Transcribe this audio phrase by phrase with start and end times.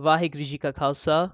[0.00, 1.30] Ji Ka Khalsa,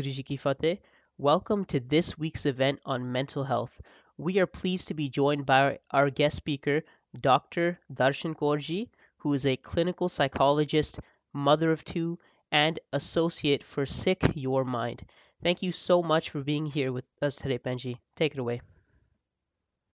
[0.00, 0.78] Ji Ki Fateh.
[1.18, 3.78] Welcome to this week's event on mental health.
[4.16, 6.80] We are pleased to be joined by our guest speaker,
[7.20, 7.78] Dr.
[7.92, 10.98] Darshan Kaur who is a clinical psychologist,
[11.34, 12.18] mother of two,
[12.50, 15.04] and associate for Sikh Your Mind.
[15.42, 17.98] Thank you so much for being here with us today, Benji.
[18.14, 18.62] Take it away.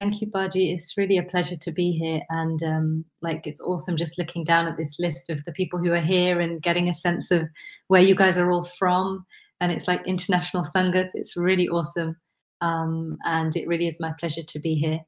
[0.01, 0.73] Thank you, Baji.
[0.73, 2.23] It's really a pleasure to be here.
[2.31, 5.93] And um, like, it's awesome just looking down at this list of the people who
[5.93, 7.43] are here and getting a sense of
[7.87, 9.23] where you guys are all from.
[9.59, 11.11] And it's like International Sangat.
[11.13, 12.15] It's really awesome.
[12.61, 15.01] Um, and it really is my pleasure to be here.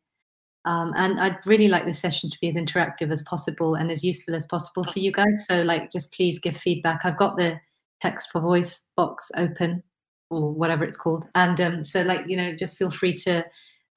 [0.66, 4.04] Um, and I'd really like this session to be as interactive as possible and as
[4.04, 5.48] useful as possible for you guys.
[5.48, 7.02] So, like, just please give feedback.
[7.04, 7.60] I've got the
[7.99, 9.82] text for voice box open
[10.30, 11.26] or whatever it's called.
[11.34, 13.44] And um, so, like, you know, just feel free to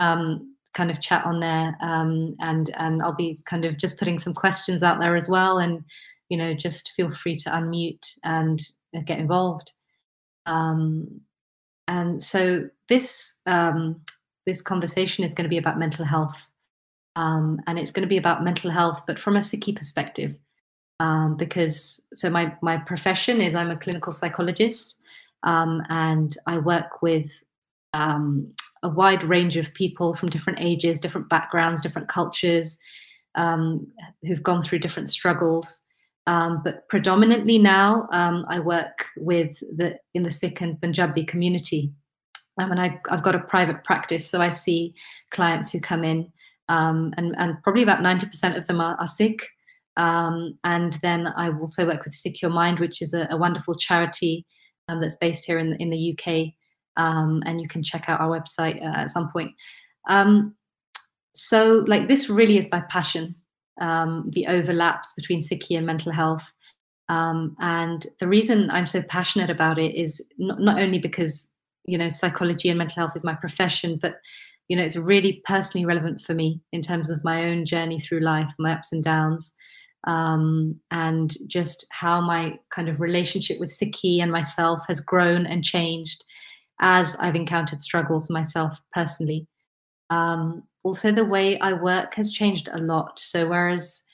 [0.00, 4.18] um, kind of chat on there um, and and I'll be kind of just putting
[4.18, 5.58] some questions out there as well.
[5.58, 5.82] And
[6.28, 8.60] you know just feel free to unmute and
[8.94, 9.72] uh, get involved.
[10.44, 11.22] Um,
[11.88, 13.96] and so this um,
[14.44, 16.36] this conversation is going to be about mental health.
[17.16, 20.32] Um, and it's going to be about mental health but from a Sikhi perspective.
[21.00, 25.00] Um, because so my my profession is I'm a clinical psychologist
[25.42, 27.30] um, and I work with
[27.94, 32.78] um, a wide range of people from different ages, different backgrounds, different cultures,
[33.34, 33.86] um,
[34.22, 35.82] who've gone through different struggles.
[36.26, 41.92] Um, but predominantly now, um, I work with the in the Sikh and Punjabi community,
[42.60, 44.94] um, and I, have got a private practice, so I see
[45.30, 46.32] clients who come in,
[46.68, 49.46] um, and, and probably about ninety percent of them are, are Sikh.
[49.96, 54.44] And then I also work with Your Mind, which is a, a wonderful charity
[54.88, 56.54] that's based here in in the UK
[56.96, 59.52] um, and you can check out our website uh, at some point.
[60.08, 60.54] Um,
[61.34, 63.34] so, like, this really is my passion
[63.80, 66.44] um, the overlaps between Sikhi and mental health.
[67.08, 71.52] Um, and the reason I'm so passionate about it is not, not only because,
[71.84, 74.16] you know, psychology and mental health is my profession, but,
[74.68, 78.20] you know, it's really personally relevant for me in terms of my own journey through
[78.20, 79.54] life, my ups and downs.
[80.04, 85.64] Um, and just how my kind of relationship with Sikhi and myself has grown and
[85.64, 86.24] changed
[86.80, 89.46] as I've encountered struggles myself personally.
[90.10, 93.18] Um, also, the way I work has changed a lot.
[93.18, 94.04] So, whereas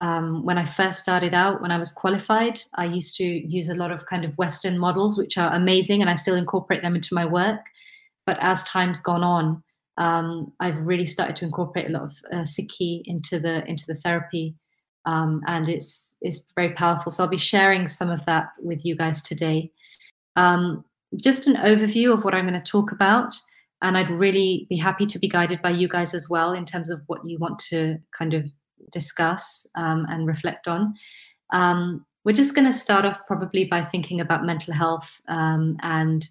[0.00, 3.74] um, when I first started out, when I was qualified, I used to use a
[3.74, 7.14] lot of kind of Western models, which are amazing, and I still incorporate them into
[7.14, 7.60] my work.
[8.26, 9.62] But as time's gone on,
[9.96, 13.94] um, I've really started to incorporate a lot of uh, Sikhi into the into the
[13.94, 14.56] therapy,
[15.06, 17.12] um, and it's it's very powerful.
[17.12, 19.70] So I'll be sharing some of that with you guys today.
[20.36, 20.84] Um,
[21.20, 23.34] just an overview of what I'm going to talk about.
[23.82, 26.88] And I'd really be happy to be guided by you guys as well in terms
[26.88, 28.46] of what you want to kind of
[28.92, 30.94] discuss um, and reflect on.
[31.52, 36.26] Um, we're just going to start off probably by thinking about mental health um, and,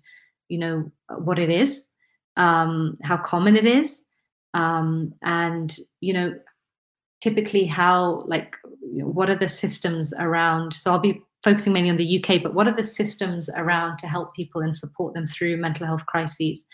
[0.49, 1.87] you know, what it is,
[2.37, 4.01] um, how common it is,
[4.55, 6.33] um, and, you know,
[7.21, 10.73] typically how, like, what are the systems around?
[10.73, 14.07] So I'll be focusing mainly on the UK, but what are the systems around to
[14.07, 16.65] help people and support them through mental health crises?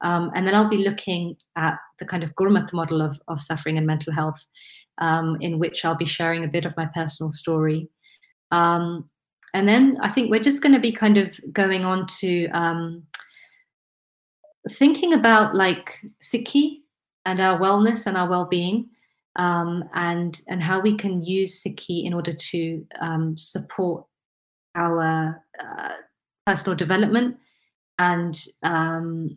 [0.00, 3.78] Um, and then I'll be looking at the kind of Gurmat model of, of suffering
[3.78, 4.44] and mental health,
[4.98, 7.88] um, in which I'll be sharing a bit of my personal story.
[8.50, 9.08] Um,
[9.54, 13.02] and then I think we're just going to be kind of going on to um,
[14.70, 16.80] thinking about like Sikhi
[17.24, 18.88] and our wellness and our well-being
[19.36, 24.04] um, and and how we can use Sikhi in order to um, support
[24.78, 25.92] our uh,
[26.46, 27.36] personal development
[27.98, 29.36] and um,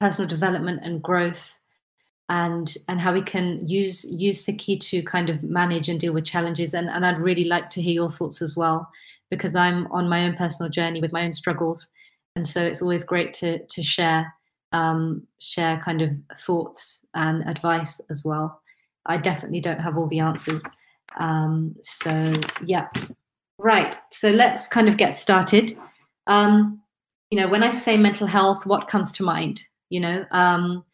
[0.00, 1.54] personal development and growth
[2.28, 6.24] and and how we can use use Sikhi to kind of manage and deal with
[6.24, 8.88] challenges and, and I'd really like to hear your thoughts as well
[9.30, 11.88] because I'm on my own personal journey with my own struggles
[12.36, 14.32] and so it's always great to to share
[14.72, 18.60] um, share kind of thoughts and advice as well.
[19.06, 20.64] I definitely don't have all the answers.
[21.18, 22.34] Um, so,
[22.64, 22.88] yeah.
[23.62, 23.94] Right.
[24.10, 25.76] So let's kind of get started.
[26.26, 26.80] Um,
[27.30, 29.62] you know, when I say mental health, what comes to mind?
[29.90, 30.84] You know, um,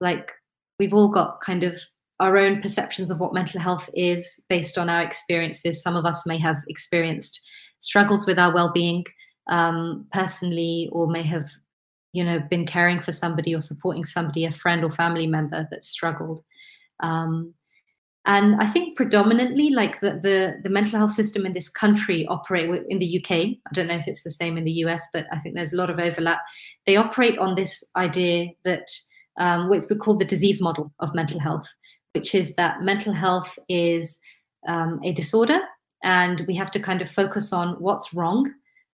[0.00, 0.32] like
[0.80, 1.76] we've all got kind of
[2.18, 5.82] our own perceptions of what mental health is based on our experiences.
[5.82, 7.40] Some of us may have experienced
[7.78, 9.04] struggles with our well-being
[9.48, 11.48] um, personally, or may have
[12.12, 15.84] you know been caring for somebody or supporting somebody a friend or family member that
[15.84, 16.40] struggled
[17.00, 17.54] um,
[18.26, 22.68] and i think predominantly like the, the, the mental health system in this country operate
[22.88, 25.38] in the uk i don't know if it's the same in the us but i
[25.38, 26.40] think there's a lot of overlap
[26.86, 28.88] they operate on this idea that
[29.38, 31.68] um, what's called the disease model of mental health
[32.14, 34.20] which is that mental health is
[34.66, 35.60] um, a disorder
[36.02, 38.50] and we have to kind of focus on what's wrong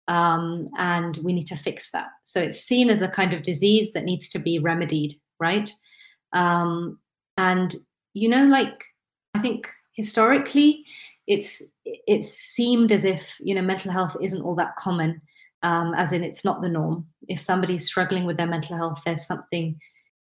[0.09, 2.09] um, and we need to fix that.
[2.25, 5.71] So it's seen as a kind of disease that needs to be remedied, right?
[6.33, 6.99] Um,
[7.37, 7.75] and
[8.15, 8.85] you know, like
[9.39, 10.85] I think historically,
[11.29, 15.21] it's it seemed as if you know mental health isn't all that common,
[15.63, 17.07] um, as in it's not the norm.
[17.29, 19.79] If somebody's struggling with their mental health, there's something,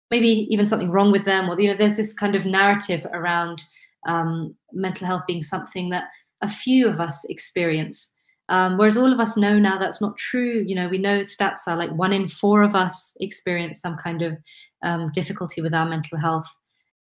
[0.10, 3.64] maybe even something wrong with them, or you know, there's this kind of narrative around
[4.08, 6.06] um, mental health being something that
[6.42, 8.12] a few of us experience.
[8.50, 10.64] Um, whereas all of us know now that's not true.
[10.66, 14.22] You know, we know stats are like one in four of us experience some kind
[14.24, 14.38] of
[14.82, 16.48] um, difficulty with our mental health.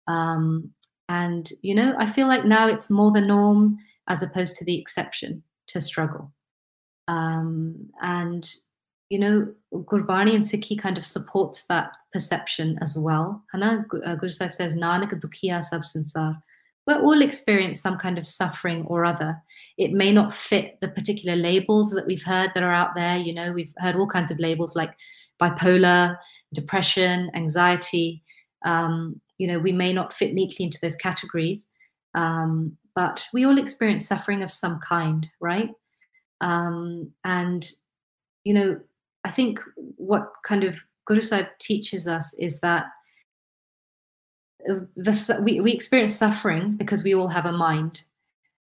[0.07, 0.71] Um,
[1.09, 3.77] and, you know, I feel like now it's more the norm
[4.07, 6.31] as opposed to the exception to struggle.
[7.07, 8.49] Um, and,
[9.09, 13.43] you know, Gurbani and Sikhi kind of supports that perception as well.
[13.51, 16.37] Hana, uh, Guru Sahib says, Nanak dukhiya sab sansar
[16.85, 19.41] we all experience some kind of suffering or other.
[19.77, 23.17] It may not fit the particular labels that we've heard that are out there.
[23.17, 24.93] You know, we've heard all kinds of labels like
[25.41, 26.17] bipolar,
[26.53, 28.21] depression, anxiety.
[28.65, 31.69] Um, you know, we may not fit neatly into those categories,
[32.15, 35.71] um, but we all experience suffering of some kind, right?
[36.41, 37.69] Um, and,
[38.43, 38.79] you know,
[39.23, 39.59] I think
[39.97, 42.87] what kind of Guru Sahib teaches us is that
[44.65, 48.03] the, we, we experience suffering because we all have a mind.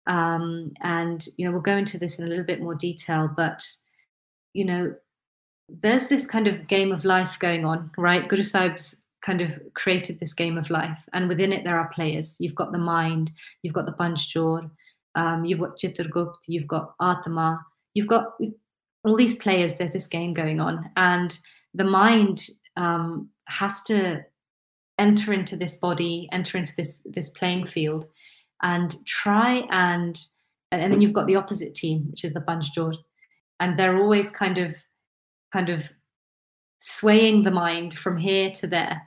[0.07, 3.65] Um, and, you know, we'll go into this in a little bit more detail, but,
[4.53, 4.93] you know,
[5.69, 8.27] there's this kind of game of life going on, right?
[8.27, 12.37] Guru Sahib's kind of created this game of life, and within it there are players.
[12.39, 13.31] You've got the mind,
[13.61, 14.69] you've got the Panchjor,
[15.15, 17.59] um, you've got Chitragupt, you've got Atma,
[17.93, 18.33] you've got
[19.03, 19.75] all these players.
[19.75, 21.37] There's this game going on, and
[21.73, 24.23] the mind um, has to
[24.99, 28.05] enter into this body, enter into this this playing field,
[28.61, 30.19] and try and
[30.71, 32.93] and then you've got the opposite team, which is the Panchjor,
[33.59, 34.75] and they're always kind of
[35.51, 35.91] kind of
[36.79, 39.01] swaying the mind from here to there.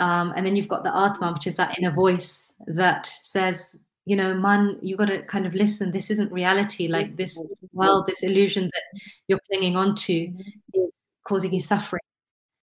[0.00, 4.16] Um, and then you've got the Atma, which is that inner voice that says, you
[4.16, 5.92] know, man, you've got to kind of listen.
[5.92, 6.88] This isn't reality.
[6.88, 7.40] Like this
[7.72, 10.32] world, this illusion that you're clinging onto
[10.72, 10.92] is
[11.24, 12.02] causing you suffering.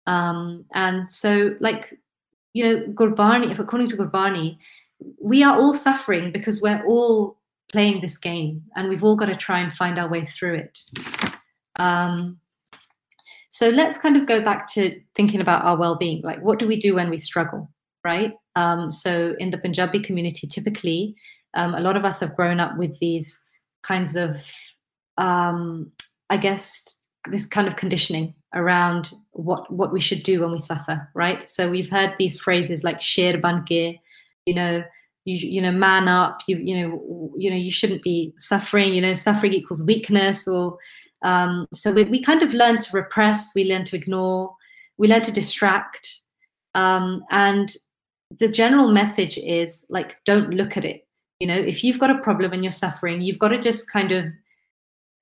[0.08, 1.98] Um, and so, like,
[2.54, 4.58] you know, Gurbani, if according to Gurbani,
[5.22, 7.38] we are all suffering because we're all
[7.72, 10.82] playing this game and we've all got to try and find our way through it.
[11.78, 12.40] Um,
[13.50, 16.22] so let's kind of go back to thinking about our well-being.
[16.24, 17.70] Like, what do we do when we struggle,
[18.04, 18.34] right?
[18.56, 21.16] Um, so in the Punjabi community, typically,
[21.56, 23.40] um, a lot of us have grown up with these
[23.82, 24.52] kinds of,
[25.18, 25.92] um,
[26.30, 26.96] I guess,
[27.30, 31.48] this kind of conditioning around what what we should do when we suffer, right?
[31.48, 34.00] So we've heard these phrases like "sher banke,"
[34.46, 34.84] you know,
[35.26, 38.94] you you know, man up, you you know, you know, you shouldn't be suffering.
[38.94, 40.78] You know, suffering equals weakness, or
[41.22, 44.56] um, so we, we kind of learn to repress, we learn to ignore,
[44.98, 46.22] we learn to distract,
[46.76, 47.74] um, and
[48.40, 51.08] the general message is like, don't look at it.
[51.40, 54.12] You know, if you've got a problem and you're suffering, you've got to just kind
[54.12, 54.26] of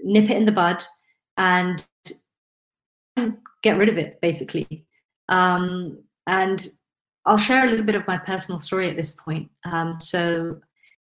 [0.02, 0.84] nip it in the bud
[1.38, 1.86] and
[3.64, 4.86] get rid of it, basically.
[5.30, 6.68] Um, and
[7.26, 9.50] I'll share a little bit of my personal story at this point.
[9.66, 10.60] Um, so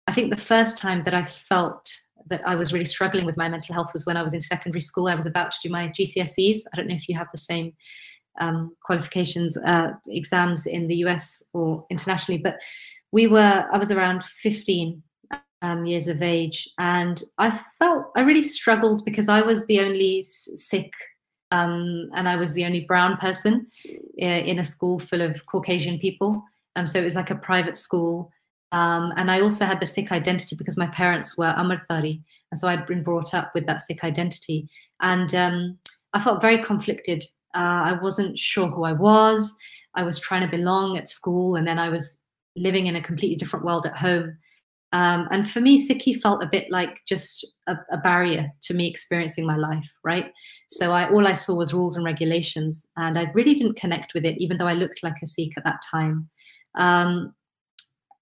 [0.07, 1.89] I think the first time that I felt
[2.29, 4.81] that I was really struggling with my mental health was when I was in secondary
[4.81, 5.07] school.
[5.07, 6.59] I was about to do my GCSEs.
[6.73, 7.73] I don't know if you have the same
[8.39, 12.57] um, qualifications uh, exams in the US or internationally, but
[13.11, 13.65] we were.
[13.71, 15.01] I was around 15
[15.61, 20.21] um, years of age, and I felt I really struggled because I was the only
[20.21, 20.93] Sikh.
[21.51, 23.67] um, and I was the only brown person
[24.21, 26.43] uh, in a school full of Caucasian people.
[26.75, 28.31] Um, so it was like a private school.
[28.71, 32.21] Um, and I also had the Sikh identity because my parents were Amritdhari.
[32.51, 34.69] And so I'd been brought up with that Sikh identity.
[35.01, 35.77] And um,
[36.13, 37.23] I felt very conflicted.
[37.55, 39.55] Uh, I wasn't sure who I was.
[39.95, 42.21] I was trying to belong at school, and then I was
[42.55, 44.37] living in a completely different world at home.
[44.93, 48.89] Um, and for me, Sikhi felt a bit like just a, a, barrier to me
[48.89, 50.33] experiencing my life, right?
[50.69, 54.25] So I, all I saw was rules and regulations, and I really didn't connect with
[54.25, 56.29] it, even though I looked like a Sikh at that time.
[56.75, 57.33] Um,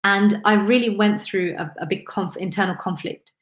[0.03, 3.33] and I really went through a, a big conf- internal conflict,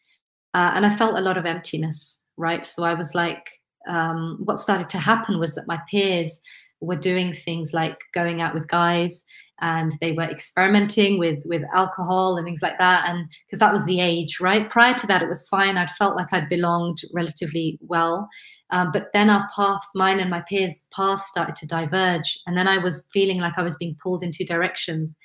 [0.53, 2.65] uh, and I felt a lot of emptiness, right?
[2.65, 3.47] So I was like,
[3.87, 6.41] um, what started to happen was that my peers
[6.81, 9.23] were doing things like going out with guys
[9.59, 13.85] and they were experimenting with with alcohol and things like that and because that was
[13.85, 14.69] the age right?
[14.69, 15.77] Prior to that it was fine.
[15.77, 18.29] I felt like i belonged relatively well.
[18.69, 22.67] Um, but then our paths mine and my peers paths started to diverge and then
[22.67, 25.15] i was feeling like i was being pulled in two directions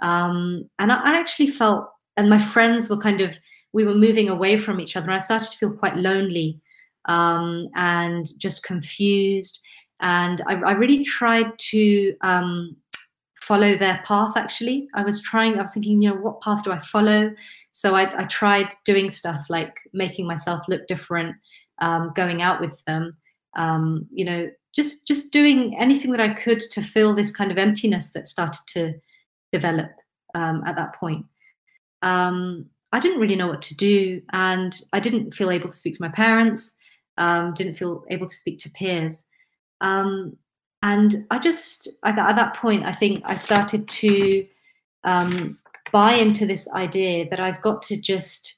[0.00, 3.38] um, and I, actually felt and my friends were kind of
[3.72, 6.60] we were moving away from each other and i started to feel quite lonely
[7.06, 9.60] um, and just confused.
[10.00, 12.76] And I, I really tried to um,
[13.40, 14.88] follow their path actually.
[14.94, 17.32] I was trying, I was thinking, you know, what path do I follow?
[17.72, 21.36] So I, I tried doing stuff like making myself look different,
[21.80, 23.16] um, going out with them,
[23.56, 27.58] um, you know, just just doing anything that I could to fill this kind of
[27.58, 28.94] emptiness that started to
[29.52, 29.90] develop
[30.34, 31.26] um, at that point.
[32.02, 35.96] Um, I didn't really know what to do, and I didn't feel able to speak
[35.96, 36.76] to my parents.
[37.18, 39.26] Um, didn't feel able to speak to peers,
[39.80, 40.36] um,
[40.82, 44.46] and I just at, at, that point, I think I started to
[45.04, 45.58] um,
[45.92, 48.56] buy into this idea that I've got to just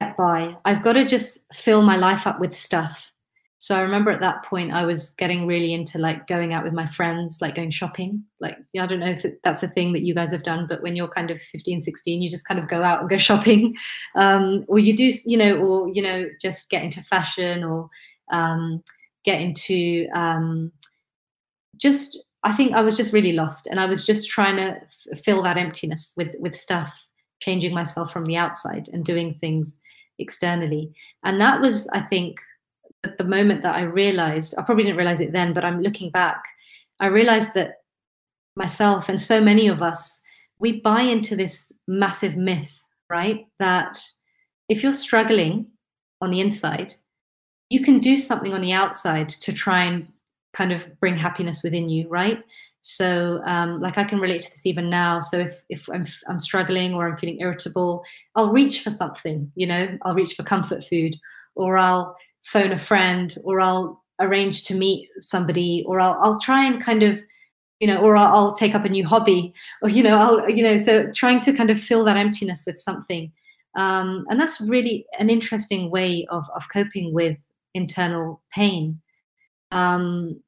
[0.00, 0.56] get by.
[0.64, 3.10] I've got to just fill my life up with stuff
[3.58, 6.72] so I remember at that point I was getting really into like going out with
[6.72, 8.22] my friends, like going shopping.
[8.40, 10.96] Like I don't know if that's a thing that you guys have done, but when
[10.96, 13.74] you're kind of 15, 16, you just kind of go out and go shopping,
[14.16, 17.88] um, or you do, you know, or you know, just get into fashion or
[18.30, 18.82] um,
[19.24, 20.72] get into um,
[21.76, 22.18] just.
[22.46, 24.78] I think I was just really lost, and I was just trying to
[25.12, 26.94] f- fill that emptiness with with stuff,
[27.40, 29.80] changing myself from the outside and doing things
[30.18, 30.92] externally,
[31.24, 32.36] and that was, I think
[33.04, 36.10] at the moment that I realized, I probably didn't realize it then, but I'm looking
[36.10, 36.42] back,
[37.00, 37.82] I realized that
[38.56, 40.22] myself and so many of us,
[40.58, 42.78] we buy into this massive myth,
[43.10, 43.46] right?
[43.58, 43.98] That
[44.68, 45.66] if you're struggling
[46.20, 46.94] on the inside,
[47.68, 50.08] you can do something on the outside to try and
[50.52, 52.42] kind of bring happiness within you, right?
[52.82, 55.20] So, um, like I can relate to this even now.
[55.20, 59.50] So, if if I'm, I'm struggling or I'm feeling irritable, I'll reach for something.
[59.54, 61.16] You know, I'll reach for comfort food,
[61.54, 66.64] or I'll phone a friend or I'll arrange to meet somebody or I'll, I'll try
[66.64, 67.20] and kind of
[67.80, 70.62] you know or I'll, I'll take up a new hobby or you know I'll you
[70.62, 73.32] know so trying to kind of fill that emptiness with something.
[73.76, 77.36] Um, and that's really an interesting way of of coping with
[77.74, 79.00] internal pain.
[79.72, 80.40] Um,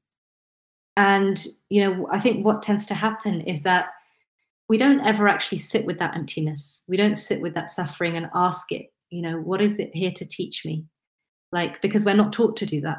[0.96, 3.88] and you know I think what tends to happen is that
[4.68, 6.82] we don't ever actually sit with that emptiness.
[6.88, 10.12] We don't sit with that suffering and ask it you know what is it here
[10.12, 10.84] to teach me
[11.56, 12.98] like because we're not taught to do that.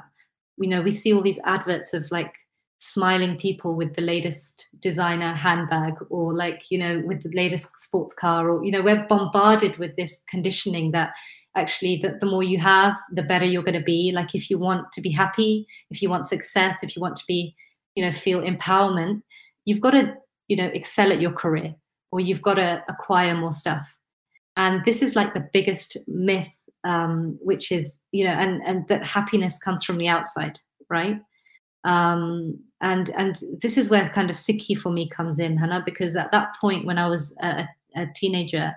[0.58, 2.34] You know we see all these adverts of like
[2.80, 8.14] smiling people with the latest designer handbag or like you know with the latest sports
[8.14, 11.12] car or you know we're bombarded with this conditioning that
[11.56, 14.12] actually that the more you have the better you're going to be.
[14.14, 17.28] Like if you want to be happy if you want success if you want to
[17.28, 17.56] be
[17.96, 19.22] you know feel empowerment
[19.66, 20.14] you've got to
[20.48, 21.76] you know excel at your career
[22.12, 23.88] or you've got to acquire more stuff.
[24.56, 26.48] And this is like the biggest myth
[26.84, 31.20] um, which is you know and and that happiness comes from the outside right?
[31.84, 36.16] Um, and and this is where kind of sikhi for me comes in hannah because
[36.16, 38.74] at that point when i was a, a teenager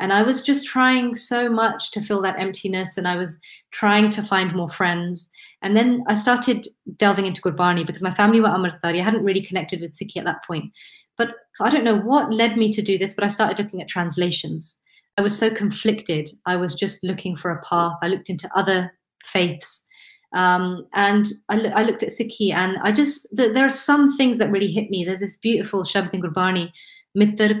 [0.00, 3.40] and i was just trying so much to fill that emptiness and i was
[3.72, 5.30] trying to find more friends.
[5.62, 9.42] And then i started delving into gurbani because my family were amritdhari i hadn't really
[9.42, 10.72] connected with sikhi at that point.
[11.16, 13.88] But i don't know what led me to do this but i started looking at
[13.88, 14.80] translations
[15.18, 16.28] I was so conflicted.
[16.44, 17.96] I was just looking for a path.
[18.02, 18.92] I looked into other
[19.24, 19.86] faiths.
[20.34, 24.38] Um, and I, I, looked at Sikhi, and I just, th- there are some things
[24.38, 25.04] that really hit me.
[25.04, 26.72] There's this beautiful Shabd in Gurbani,
[27.16, 27.58] Mittar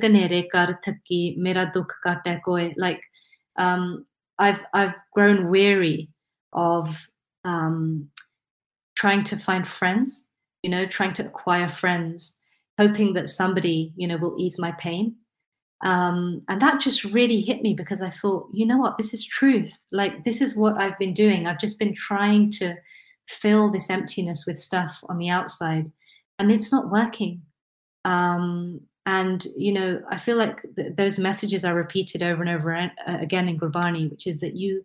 [0.50, 1.92] kar thaki, mera dukh.
[2.76, 3.02] Like,
[3.56, 4.04] um,
[4.38, 6.10] I've, I've grown weary
[6.52, 6.94] of
[7.44, 8.10] um,
[8.96, 10.28] trying to find friends,
[10.62, 12.36] you know, trying to acquire friends,
[12.78, 15.14] hoping that somebody, you know, will ease my pain
[15.82, 19.24] um, and that just really hit me because I thought, you know what, this is
[19.24, 19.78] truth.
[19.92, 21.46] Like, this is what I've been doing.
[21.46, 22.76] I've just been trying to
[23.28, 25.92] fill this emptiness with stuff on the outside,
[26.38, 27.42] and it's not working.
[28.04, 32.74] Um, and, you know, I feel like th- those messages are repeated over and over
[32.74, 34.84] uh, again in Gurbani, which is that you,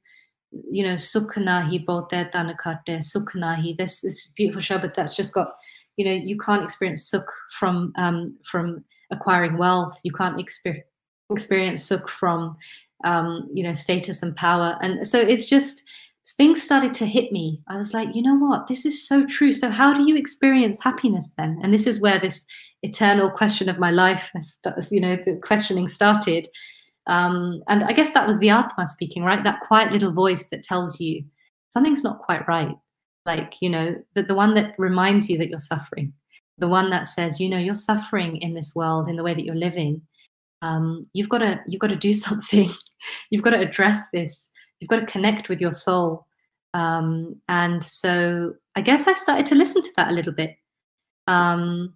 [0.51, 5.55] you know, sukhnahi bote tanakate, sukhnahi, this, this beautiful Shabad that's just got,
[5.98, 7.25] you know, you can't experience sukh
[7.57, 9.99] from, um, from, acquiring wealth.
[10.03, 10.85] You can't experience
[11.31, 12.51] experience sukh from
[13.03, 14.77] um, you know status and power.
[14.81, 15.83] And so it's just
[16.37, 17.61] things started to hit me.
[17.67, 18.67] I was like, you know what?
[18.67, 19.53] This is so true.
[19.53, 21.59] So how do you experience happiness then?
[21.63, 22.45] And this is where this
[22.83, 24.31] eternal question of my life,
[24.91, 26.47] you know, the questioning started.
[27.07, 29.43] Um, and I guess that was the Atma speaking, right?
[29.43, 31.23] That quiet little voice that tells you
[31.71, 32.75] something's not quite right.
[33.25, 36.13] Like, you know, the, the one that reminds you that you're suffering
[36.61, 39.43] the one that says, you know, you're suffering in this world in the way that
[39.43, 40.01] you're living.
[40.61, 42.69] Um, you've got to you've got to do something.
[43.29, 44.49] you've got to address this.
[44.79, 46.25] You've got to connect with your soul.
[46.73, 50.55] Um, and so I guess I started to listen to that a little bit.
[51.27, 51.93] Um,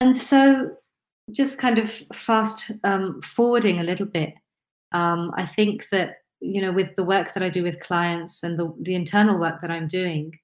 [0.00, 0.70] and so
[1.32, 4.34] just kind of fast um, forwarding a little bit,
[4.92, 8.58] um, I think that you know, with the work that I do with clients and
[8.58, 10.38] the, the internal work that I'm doing,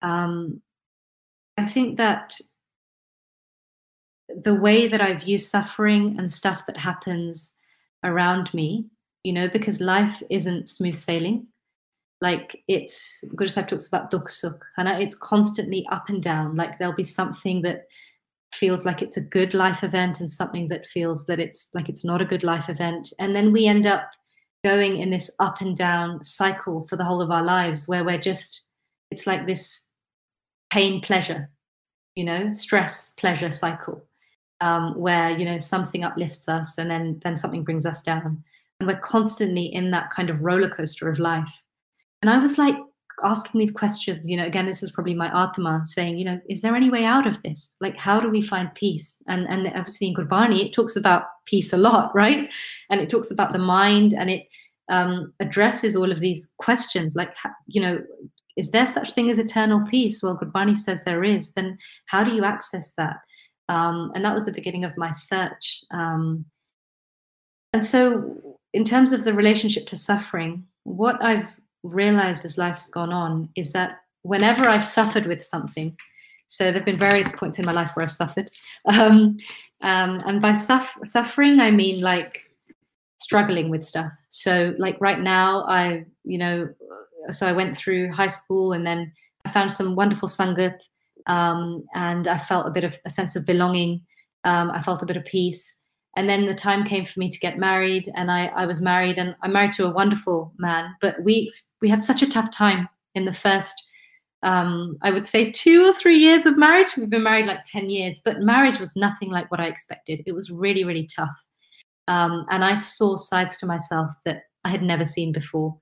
[0.00, 0.62] um,
[1.58, 2.38] I think that
[4.28, 7.56] the way that I view suffering and stuff that happens
[8.04, 8.86] around me,
[9.24, 11.46] you know, because life isn't smooth sailing.
[12.20, 16.56] Like it's Guru talks about dukh sukh, and it's constantly up and down.
[16.56, 17.86] Like there'll be something that
[18.52, 22.04] feels like it's a good life event and something that feels that it's like it's
[22.04, 23.12] not a good life event.
[23.18, 24.10] And then we end up
[24.64, 28.18] going in this up and down cycle for the whole of our lives where we're
[28.18, 28.64] just,
[29.10, 29.87] it's like this
[30.70, 31.50] pain pleasure,
[32.14, 34.04] you know, stress pleasure cycle.
[34.60, 38.42] Um, where you know something uplifts us and then then something brings us down.
[38.80, 41.52] And we're constantly in that kind of roller coaster of life.
[42.22, 42.74] And i was like
[43.24, 46.60] asking these questions you know again this is probably my atma saying you know is
[46.60, 47.76] there any way out of this?
[47.80, 49.22] Like how do we find peace?
[49.28, 52.48] And and obviously in gurbani it talks about peace a lot right?
[52.90, 54.48] And it talks about the mind and it
[54.88, 57.34] um, addresses all of these questions like
[57.66, 58.00] you know
[58.58, 62.32] is there such thing as eternal peace well gurbani says there is then how do
[62.32, 63.16] you access that
[63.70, 66.44] um, and that was the beginning of my search um,
[67.72, 71.46] and so in terms of the relationship to suffering what i've
[71.82, 75.96] realized as life's gone on is that whenever I've suffered with something,
[76.46, 78.50] so there have been various points in my life where I've suffered.
[78.86, 79.38] Um,
[79.82, 82.50] um, and by suff- suffering, I mean like
[83.20, 84.12] struggling with stuff.
[84.30, 86.68] So, like right now, I, you know,
[87.30, 89.12] so I went through high school and then
[89.44, 90.78] I found some wonderful Sangat
[91.26, 94.00] um, and I felt a bit of a sense of belonging.
[94.44, 95.82] Um, I felt a bit of peace.
[96.16, 99.18] And then the time came for me to get married and I, I was married
[99.18, 102.88] and i'm married to a wonderful man but we we had such a tough time
[103.14, 103.74] in the first
[104.42, 106.96] um, i would say two or three years of marriage.
[106.96, 110.22] We've been married like 10 years but marriage was nothing like what i expected.
[110.26, 111.44] It was really really tough.
[112.08, 115.78] Um, and i saw sides to myself that i had never seen before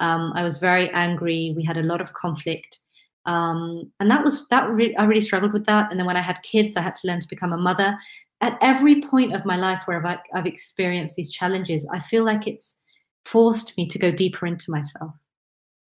[0.00, 1.52] um, i was very angry.
[1.56, 2.78] We had a lot of conflict.
[3.26, 5.90] Um, and that was that re- i really struggled with that.
[5.90, 7.96] And then when i had kids i had to learn to become a mother.
[8.40, 12.46] At every point of my life where I've, I've experienced these challenges, I feel like
[12.46, 12.78] it's
[13.24, 15.12] forced me to go deeper into myself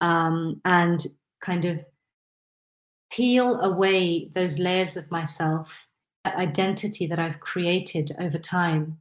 [0.01, 0.99] um, and
[1.41, 1.79] kind of
[3.11, 5.87] peel away those layers of myself,
[6.25, 8.97] that identity that I've created over time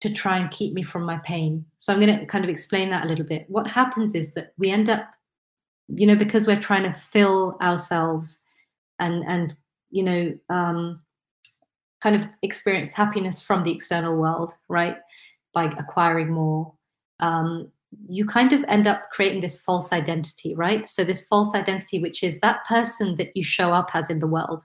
[0.00, 1.64] to try and keep me from my pain.
[1.78, 3.44] So I'm going to kind of explain that a little bit.
[3.48, 5.08] What happens is that we end up,
[5.88, 8.42] you know, because we're trying to fill ourselves
[8.98, 9.54] and, and,
[9.90, 11.00] you know, um,
[12.00, 14.96] kind of experience happiness from the external world, right?
[15.52, 16.72] By acquiring more.
[17.20, 17.70] Um,
[18.08, 20.88] you kind of end up creating this false identity, right?
[20.88, 24.26] So, this false identity, which is that person that you show up as in the
[24.26, 24.62] world.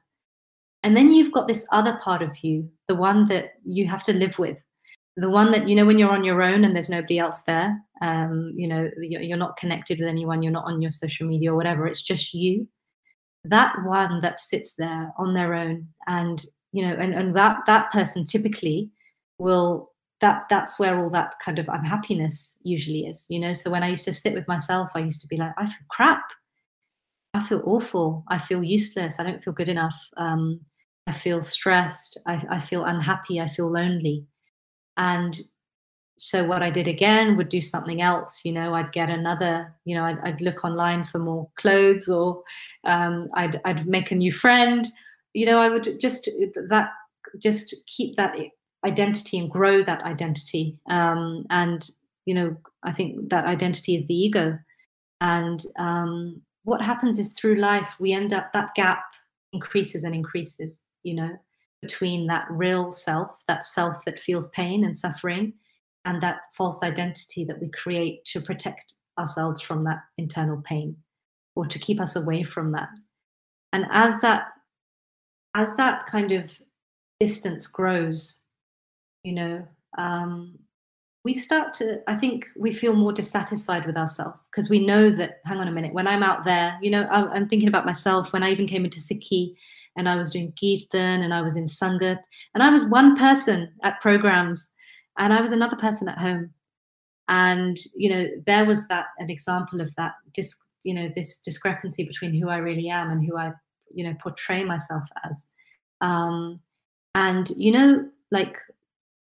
[0.84, 4.13] And then you've got this other part of you, the one that you have to
[4.13, 4.60] live with,
[5.17, 7.80] the one that, you know, when you're on your own and there's nobody else there,
[8.01, 11.56] um, you know, you're not connected with anyone, you're not on your social media or
[11.56, 12.67] whatever, it's just you.
[13.45, 17.91] That one that sits there on their own and you know and, and that that
[17.91, 18.89] person typically
[19.38, 23.54] will that that's where all that kind of unhappiness usually is you know?
[23.54, 25.86] So when i used to sit with myself i used to be like i feel
[25.89, 26.23] crap.
[27.36, 28.23] I feel awful.
[28.30, 29.19] I feel useless.
[29.19, 29.99] I don't feel good enough.
[30.17, 30.62] Um,
[31.06, 32.17] i feel stressed.
[32.25, 33.39] I, I feel unhappy.
[33.41, 34.25] I feel lonely
[34.98, 35.42] and
[36.18, 39.96] so what i did again would do something else you know i'd get another you
[39.96, 42.42] know i'd, I'd look online for more clothes or
[42.86, 44.88] um, I'd, I'd make a new friend.
[45.34, 46.30] You know i would just
[46.70, 46.90] that
[47.40, 48.38] just keep that
[48.86, 50.78] identity and grow that identity.
[50.90, 51.90] Um, and
[52.26, 54.58] you know i think that identity is the ego.
[55.22, 59.04] And um, what happens is through life we end up that gap
[59.54, 61.38] increases and increases you know
[61.86, 65.54] between that real self that self that feels pain and suffering
[66.06, 70.95] and that false identity that we create to protect ourselves from that internal pain
[71.56, 72.89] or to keep us away from that.
[73.71, 74.48] And as that
[75.56, 76.52] as that kind of
[77.19, 78.39] distance grows,
[79.24, 79.67] you know,
[79.98, 80.60] um,
[81.24, 85.39] we start to, I think we feel more dissatisfied with ourselves because we know that,
[85.45, 88.34] hang on a minute, when I'm out there, you know, I, am thinking about myself
[88.34, 89.56] when I even came into Sikhi
[89.96, 92.20] and I was doing Kirtan and I was in Sangat
[92.54, 94.74] and I was one person at programs
[95.18, 96.52] and I was another person at home.
[97.28, 102.04] And, you know, there was that, an example of that, dis, you know, this discrepancy
[102.04, 103.54] between who I really am and who I
[103.96, 105.48] you know portray myself as
[106.02, 106.58] um,
[107.16, 108.58] and you know like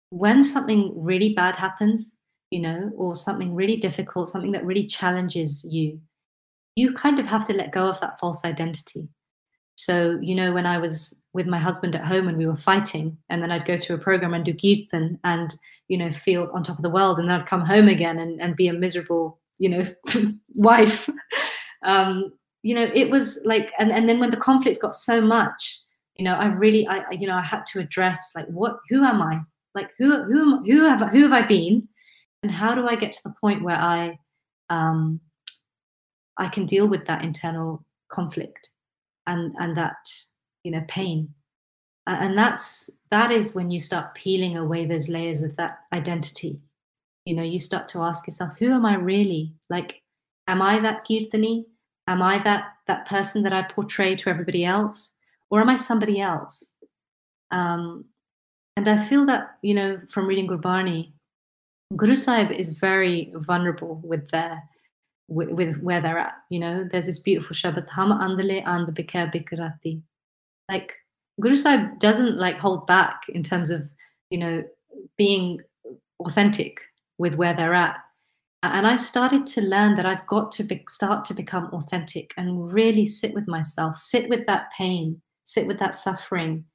[0.09, 2.11] when something really bad happens
[2.51, 5.99] you know or something really difficult something that really challenges you
[6.75, 9.07] you kind of have to let go of that false identity
[9.87, 13.17] So, you know, when I was with my husband at home and we were fighting,
[13.29, 16.61] and then I'd go to a program and do kirtan and, you know, feel on
[16.61, 19.39] top of the world, and then I'd come home again and, and be a miserable,
[19.59, 19.85] you know,
[20.55, 21.09] wife.
[21.83, 25.79] um, you know, it was like, and, and then when the conflict got so much,
[26.17, 29.21] you know, I really, I, you know, I had to address like, what, who am
[29.21, 29.39] I?
[29.73, 31.87] Like, who, who, who have, who have I been?
[32.43, 34.19] And how do I get to the point where I,
[34.69, 35.21] um,
[36.35, 38.71] I can deal with that internal conflict
[39.27, 40.11] and and that
[40.63, 41.33] you know pain.
[42.05, 46.61] And that's that is when you start peeling away those layers of that identity.
[47.25, 49.53] You know you start to ask yourself who am i really?
[49.69, 50.01] Like
[50.47, 51.65] am i that kirtani?
[52.07, 55.15] Am i that that person that i portray to everybody else?
[55.51, 56.71] Or am i somebody else?
[57.51, 58.05] Um,
[58.77, 61.11] and i feel that you know from reading gurbani
[61.97, 64.63] guru sahib is very vulnerable with their
[65.27, 66.33] with, with, where they're at.
[66.49, 70.01] You know, there's this beautiful Shabad, Hama andale and the bikar bikarati.
[70.69, 70.95] Like
[71.39, 73.87] Guru Sahib doesn't like hold back in terms of,
[74.29, 74.63] you know,
[75.17, 75.61] being
[76.19, 76.79] authentic
[77.17, 77.97] with where they're at.
[78.63, 82.71] And I started to learn that I've got to be, start to become authentic and
[82.73, 86.65] really sit with myself, sit with that pain, sit with that suffering,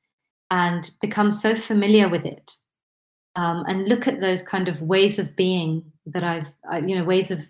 [0.51, 2.53] and become so familiar with it.
[3.35, 7.05] Um, and look at those kind of ways of being that I've, uh, you know,
[7.05, 7.41] ways of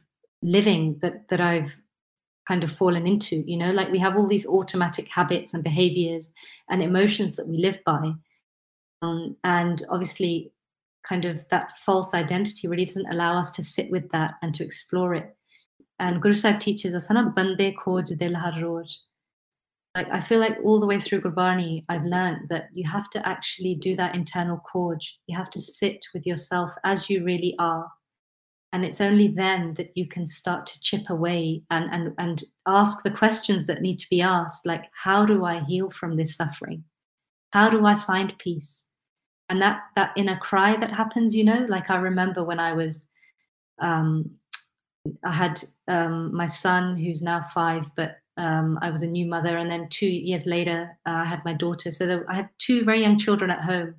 [0.42, 1.72] living that that I've
[2.46, 3.70] kind of fallen into you know?
[3.70, 6.32] Like we have all these automatic habits and behaviors
[6.68, 8.12] and emotions that we live by.
[9.02, 10.52] Um, and obviously
[11.02, 14.64] kind of that false identity really doesn't allow us to sit with that and to
[14.64, 15.36] explore it.
[15.98, 18.94] And guru sahib teaches us bande roj
[19.94, 23.26] like i feel like all the way through gurbani i've learned that you have to
[23.26, 27.86] actually do that internal khoj you have to sit with yourself as you really are
[28.72, 33.02] and it's only then that you can start to chip away and and and ask
[33.02, 36.84] the questions that need to be asked like how do i heal from this suffering?
[37.52, 38.86] How do i find peace?
[39.48, 43.06] And that that inner cry that happens you know like i remember when i was
[43.80, 44.30] um
[45.24, 49.58] i had um my son who's now five but um, I was a new mother,
[49.58, 51.90] and then two years later, uh, I had my daughter.
[51.90, 53.96] So there, I had two very young children at home,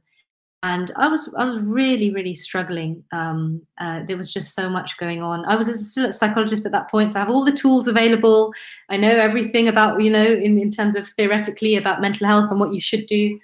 [0.63, 3.03] and I was I was really really struggling.
[3.11, 5.45] Um, uh, there was just so much going on.
[5.45, 8.53] I was still a psychologist at that point, so I have all the tools available.
[8.89, 12.61] I know everything about you know in in terms of theoretically about mental health and
[12.61, 13.37] what you should do,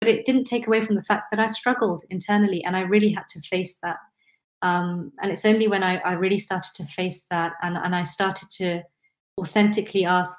[0.00, 3.10] but it didn't take away from the fact that I struggled internally, and I really
[3.10, 3.98] had to face that.
[4.62, 8.04] Um, and it's only when I, I really started to face that, and and I
[8.04, 8.82] started to
[9.36, 10.38] authentically ask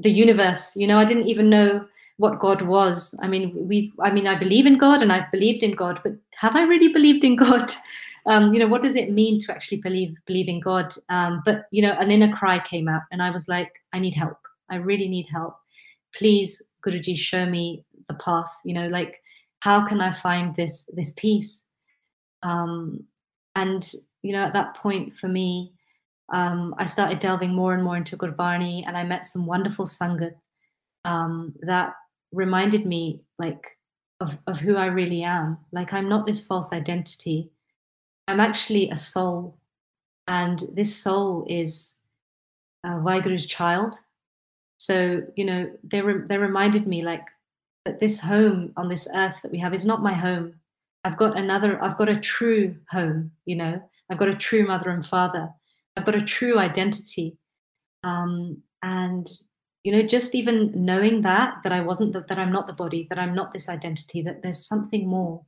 [0.00, 0.74] the universe.
[0.74, 1.86] You know, I didn't even know
[2.18, 3.14] what God was.
[3.20, 6.14] I mean, we, I mean, I believe in God and I've believed in God, but
[6.40, 7.72] have I really believed in God?
[8.28, 10.92] Um, you know, what does it mean to actually believe believe in God?
[11.08, 14.14] Um, but you know, an inner cry came out, and I was like, I need
[14.14, 14.38] help.
[14.68, 15.54] I really need help.
[16.12, 18.50] Please, Guruji, show me the path.
[18.64, 19.22] You know, like
[19.60, 21.68] how can I find this this peace?
[22.42, 23.04] Um,
[23.54, 23.88] and
[24.22, 25.72] you know, at that point for me,
[26.32, 30.34] um, I started delving more and more into Gurbani, and I met some wonderful sangat
[31.04, 31.94] um, that
[32.32, 33.76] reminded me like
[34.20, 35.58] of, of who I really am.
[35.72, 37.50] Like I'm not this false identity.
[38.28, 39.58] I'm actually a soul.
[40.28, 41.96] And this soul is
[42.84, 43.96] uh, Vaheguru's child.
[44.78, 47.26] So, you know, they, re- they reminded me like
[47.84, 50.54] that this home on this earth that we have is not my home.
[51.04, 54.90] I've got another, I've got a true home, you know, I've got a true mother
[54.90, 55.48] and father.
[55.96, 57.38] I've got a true identity.
[58.02, 59.26] Um, and
[59.86, 63.06] you know just even knowing that that i wasn't the, that i'm not the body
[63.08, 65.44] that i'm not this identity that there's something more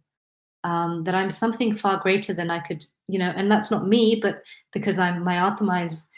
[0.62, 4.20] um, that i'm something far greater than i could you know and that's not me
[4.22, 6.09] but because i'm my atma is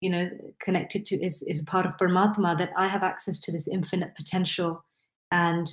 [0.00, 3.50] you know connected to is is a part of paramatma that i have access to
[3.50, 4.84] this infinite potential
[5.32, 5.72] and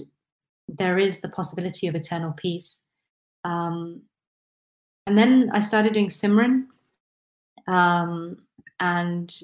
[0.67, 2.83] there is the possibility of eternal peace.
[3.43, 4.03] Um,
[5.05, 6.65] and then i started doing simran
[7.67, 8.37] um,
[8.79, 9.41] and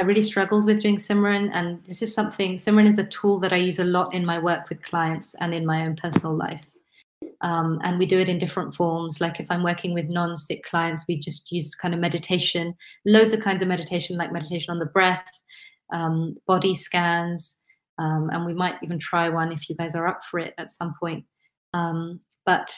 [0.00, 3.52] I really struggled with doing Simran, and this is something Simran is a tool that
[3.52, 6.62] I use a lot in my work with clients and in my own personal life.
[7.42, 9.20] Um, and we do it in different forms.
[9.20, 13.40] Like if I'm working with non-Sikh clients, we just use kind of meditation, loads of
[13.40, 15.26] kinds of meditation, like meditation on the breath,
[15.92, 17.58] um, body scans,
[17.98, 20.70] um, and we might even try one if you guys are up for it at
[20.70, 21.26] some point.
[21.74, 22.74] Um, but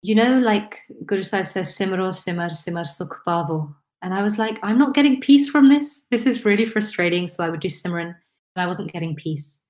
[0.00, 3.74] you know, like Guru Sahib says, "Simro simar simar sukh pavo."
[4.06, 6.06] And I was like, I'm not getting peace from this.
[6.12, 7.26] This is really frustrating.
[7.26, 8.14] So I would do Simran and
[8.54, 9.62] I wasn't getting peace.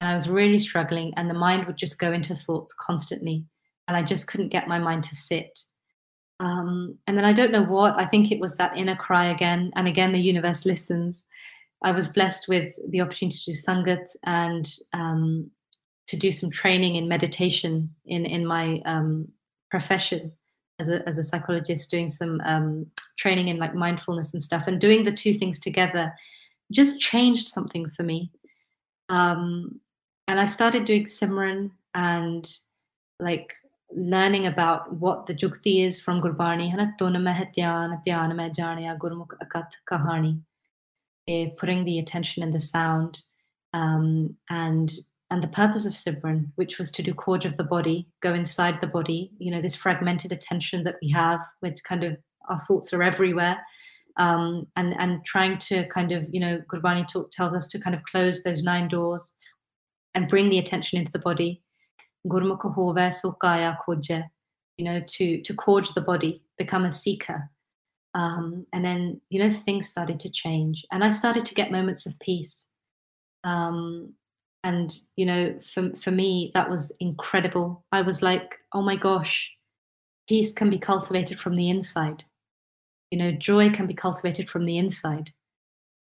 [0.00, 1.14] And I was really struggling.
[1.16, 3.44] And the mind would just go into thoughts constantly.
[3.86, 5.56] And I just couldn't get my mind to sit.
[6.40, 9.70] Um, and then I don't know what, I think it was that inner cry again.
[9.76, 11.22] And again, the universe listens.
[11.84, 15.48] I was blessed with the opportunity to do sangat and um,
[16.08, 19.28] to do some training in meditation in in my um,
[19.70, 20.32] profession
[20.78, 22.86] as a as a psychologist, doing some um,
[23.18, 26.12] training in like mindfulness and stuff, and doing the two things together
[26.72, 28.30] just changed something for me.
[29.08, 29.80] Um,
[30.28, 32.50] and I started doing Simran and
[33.20, 33.54] like
[33.92, 36.70] learning about what the Jukti is from Gurbani,
[39.88, 40.40] kahani,
[41.28, 43.22] eh, putting the attention in the sound,
[43.72, 44.92] um, and
[45.30, 48.80] and the purpose of Simran, which was to do Khoj of the body, go inside
[48.80, 52.16] the body, you know, this fragmented attention that we have, which kind of
[52.48, 53.58] our thoughts are everywhere.
[54.18, 57.94] Um, and and trying to kind of, you know, Gurbani talk, tells us to kind
[57.94, 59.32] of close those nine doors
[60.14, 61.62] and bring the attention into the body.
[62.26, 64.24] Gurmukha hove sukaya koje,
[64.78, 67.50] you know, to to Khoj the body, become a seeker.
[68.14, 70.86] Um, and then, you know, things started to change.
[70.90, 72.72] And I started to get moments of peace.
[73.44, 74.14] Um,
[74.64, 77.84] and you know for, for me that was incredible.
[77.92, 79.50] I was like oh my gosh
[80.28, 82.24] peace can be cultivated from the inside.
[83.10, 85.30] You know joy can be cultivated from the inside.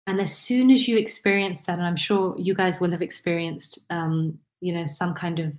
[0.07, 3.79] And as soon as you experience that and i'm sure you guys will have experienced
[3.91, 5.53] um, you know some kind of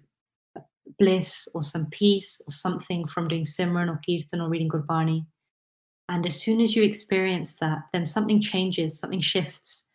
[1.00, 5.26] bliss or some peace or something from doing simran or kirtan or reading gurbani
[6.10, 9.88] and as soon as you experience that then something changes something shifts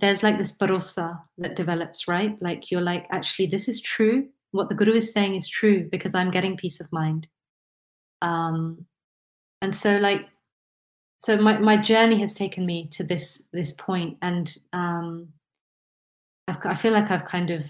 [0.00, 2.40] there's like this bharosa that develops, right?
[2.40, 4.28] Like you're like, actually, this is true.
[4.50, 7.28] What the guru is saying is true because I'm getting peace of mind.
[8.22, 8.86] Um,
[9.62, 10.26] and so like,
[11.18, 15.28] so my, my journey has taken me to this this point, and um,
[16.46, 17.62] I've, I feel like I've kind of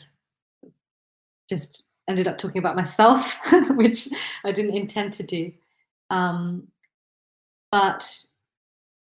[1.48, 3.38] just ended up talking about myself,
[3.70, 4.08] which
[4.44, 5.52] I didn't intend to do.
[6.10, 6.66] Um,
[7.70, 8.10] but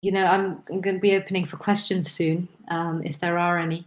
[0.01, 3.85] you know, I'm, going to be opening for questions soon, um, if there are any.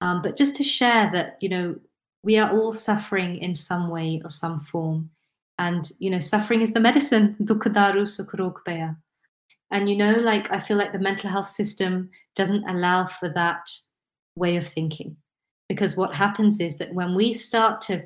[0.00, 1.76] Um, but just to share that, you know,
[2.22, 5.10] we are all suffering in some way or some form.
[5.58, 7.36] And, you know, suffering is the medicine.
[9.70, 13.68] And, you know, like, I feel like the mental health system doesn't allow for that
[14.34, 15.16] way of thinking.
[15.68, 18.04] Because what happens is that when we start to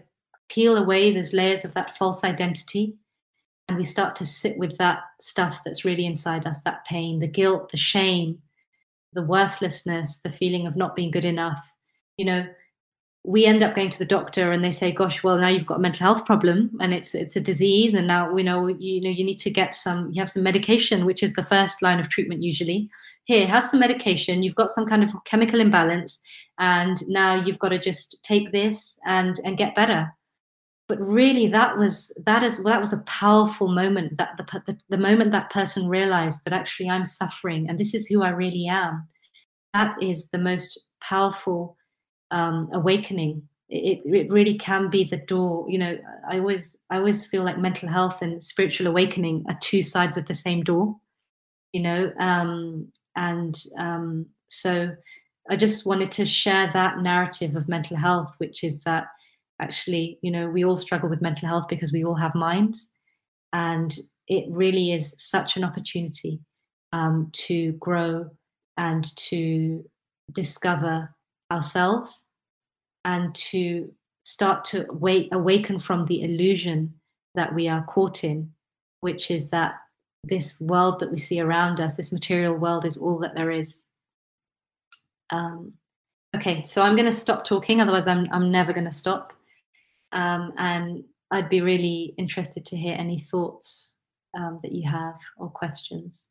[0.49, 2.97] peel away those layers of that false identity,
[3.73, 7.27] and we start to sit with that stuff that's really inside us that pain the
[7.27, 8.39] guilt the shame
[9.15, 11.73] the worthlessness the feeling of not being good enough.
[12.19, 12.47] You know
[13.25, 15.79] we end up going to the doctor and they say gosh well now you've got
[15.79, 19.09] a mental health problem and it's it's a disease and now we know you know
[19.09, 22.11] you need to get some you have some medication which is the first line of
[22.11, 22.91] treatment usually.
[23.25, 24.43] Here have some medication.
[24.43, 26.21] You've got some kind of chemical imbalance
[26.59, 30.13] and now you've got to just take this and and get better
[30.93, 34.99] but really that was that is that was a powerful moment that the, the, the
[34.99, 39.09] moment that person realized that actually i'm suffering and this is who i really am.
[39.73, 41.79] That is the most powerful
[42.31, 43.49] um, awakening.
[43.71, 45.97] It, it really can be the door you know
[46.29, 50.27] i always i always feel like mental health and spiritual awakening are two sides of
[50.27, 50.95] the same door
[51.73, 54.95] you know um, and um, so
[55.49, 59.07] i just wanted to share that narrative of mental health which is that
[59.63, 62.97] actually you know we all struggle with mental health because we all have minds
[63.53, 63.99] and
[64.29, 66.41] it really is such an opportunity
[66.93, 68.31] um, to grow
[68.77, 69.85] and to
[70.31, 71.15] discover
[71.51, 72.27] ourselves
[73.05, 73.93] and to
[74.25, 76.95] start to wake, awaken from the illusion
[77.35, 78.53] that we are caught in,
[79.01, 79.75] which is that
[80.25, 83.87] this world that we see around us, this material world, is all that there is.
[85.31, 85.73] Um,
[86.37, 89.33] okay, so I'm going to stop talking, otherwise, I'm, I'm never going to stop.
[90.13, 93.97] Um, and I'd be really interested to hear any thoughts
[94.37, 96.27] um, that you have or questions.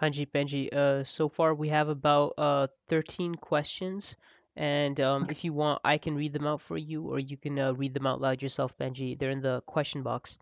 [0.00, 4.16] Hanji Benji, uh, so far we have about uh, 13 questions.
[4.56, 7.58] And um, if you want, I can read them out for you, or you can
[7.58, 9.18] uh, read them out loud yourself, Benji.
[9.18, 10.38] They're in the question box.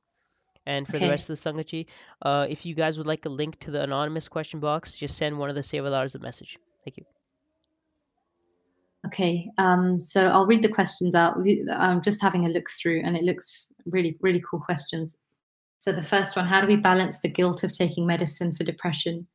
[0.67, 1.07] And for okay.
[1.07, 1.87] the rest of the Sangachi,
[2.21, 5.39] uh, if you guys would like a link to the anonymous question box, just send
[5.39, 6.59] one of the Save Sevalars a message.
[6.85, 7.05] Thank you.
[9.07, 11.37] Okay, um, so I'll read the questions out.
[11.73, 15.19] I'm just having a look through, and it looks really, really cool questions.
[15.79, 19.27] So the first one: How do we balance the guilt of taking medicine for depression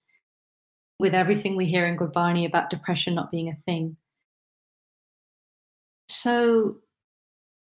[0.99, 3.95] with everything we hear in Gurbani about depression not being a thing?
[6.09, 6.77] So,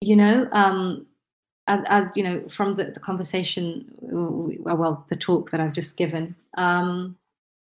[0.01, 1.07] you know, um,
[1.65, 6.35] as as you know, from the, the conversation, well, the talk that I've just given,
[6.57, 7.17] um,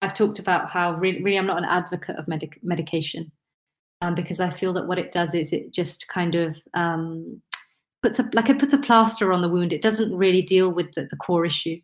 [0.04, 3.32] I've talked about how really, really, I'm not an advocate of medic- medication
[4.02, 7.42] um, because I feel that what it does is it just kind of um,
[8.02, 9.74] puts a like it puts a plaster on the wound.
[9.74, 11.80] It doesn't really deal with the, the core issue,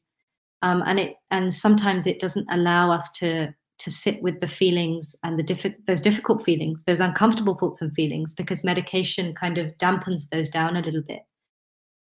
[0.62, 5.16] um, and it and sometimes it doesn't allow us to to sit with the feelings
[5.24, 9.78] and the diff- those difficult feelings, those uncomfortable thoughts and feelings, because medication kind of
[9.78, 11.22] dampens those down a little bit.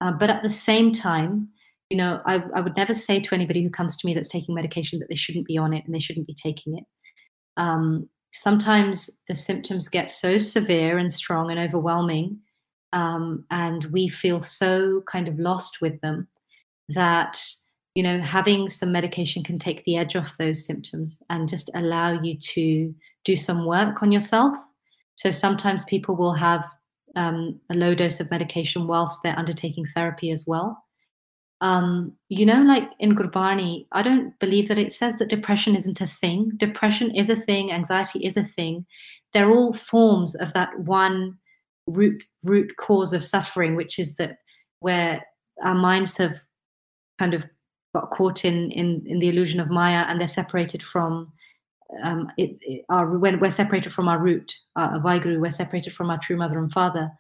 [0.01, 1.49] Uh, but at the same time,
[1.91, 4.55] you know, I, I would never say to anybody who comes to me that's taking
[4.55, 6.85] medication that they shouldn't be on it and they shouldn't be taking it.
[7.57, 12.39] Um, sometimes the symptoms get so severe and strong and overwhelming,
[12.93, 16.29] um, and we feel so kind of lost with them
[16.89, 17.41] that
[17.95, 22.13] you know having some medication can take the edge off those symptoms and just allow
[22.13, 22.95] you to
[23.25, 24.55] do some work on yourself.
[25.15, 26.65] So sometimes people will have
[27.17, 30.84] um, a low dose of medication whilst they're undertaking therapy as well
[31.61, 36.01] um, you know like in gurbani i don't believe that it says that depression isn't
[36.01, 38.85] a thing depression is a thing anxiety is a thing
[39.33, 41.37] they're all forms of that one
[41.87, 44.39] root root cause of suffering which is that
[44.81, 45.25] where
[45.63, 46.41] our minds have
[47.19, 47.45] kind of
[47.95, 51.33] got caught in in, in the illusion of Maya and they're separated from
[52.03, 56.11] um, it, it, our when we're separated from our root, our Vaheguru, we're separated from
[56.11, 57.11] our true mother and father.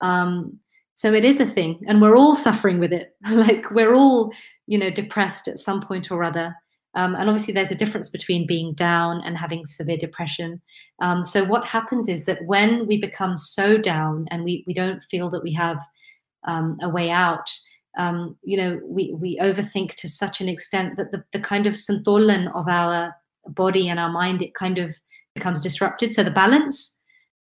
[0.00, 0.58] Um,
[0.96, 3.14] so it is a thing, and we're all suffering with it.
[3.30, 4.32] like we're all,
[4.66, 6.56] you know, depressed at some point or other.
[6.94, 10.62] Um, and obviously, there's a difference between being down and having severe depression.
[11.02, 15.02] Um, so what happens is that when we become so down and we we don't
[15.10, 15.76] feel that we have
[16.44, 17.50] um, a way out,
[17.98, 21.74] um, you know, we, we overthink to such an extent that the, the kind of
[21.74, 23.14] santolan of our
[23.48, 24.94] body and our mind, it kind of
[25.34, 26.10] becomes disrupted.
[26.10, 26.95] So the balance,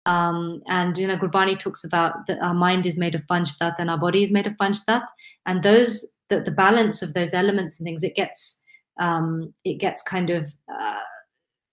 [0.06, 3.88] um, and you know, Gurbani talks about that our mind is made of panchtat and
[3.88, 5.04] our body is made of panchtat,
[5.46, 8.60] and those the, the balance of those elements and things, it gets
[9.00, 11.00] um, it gets kind of uh,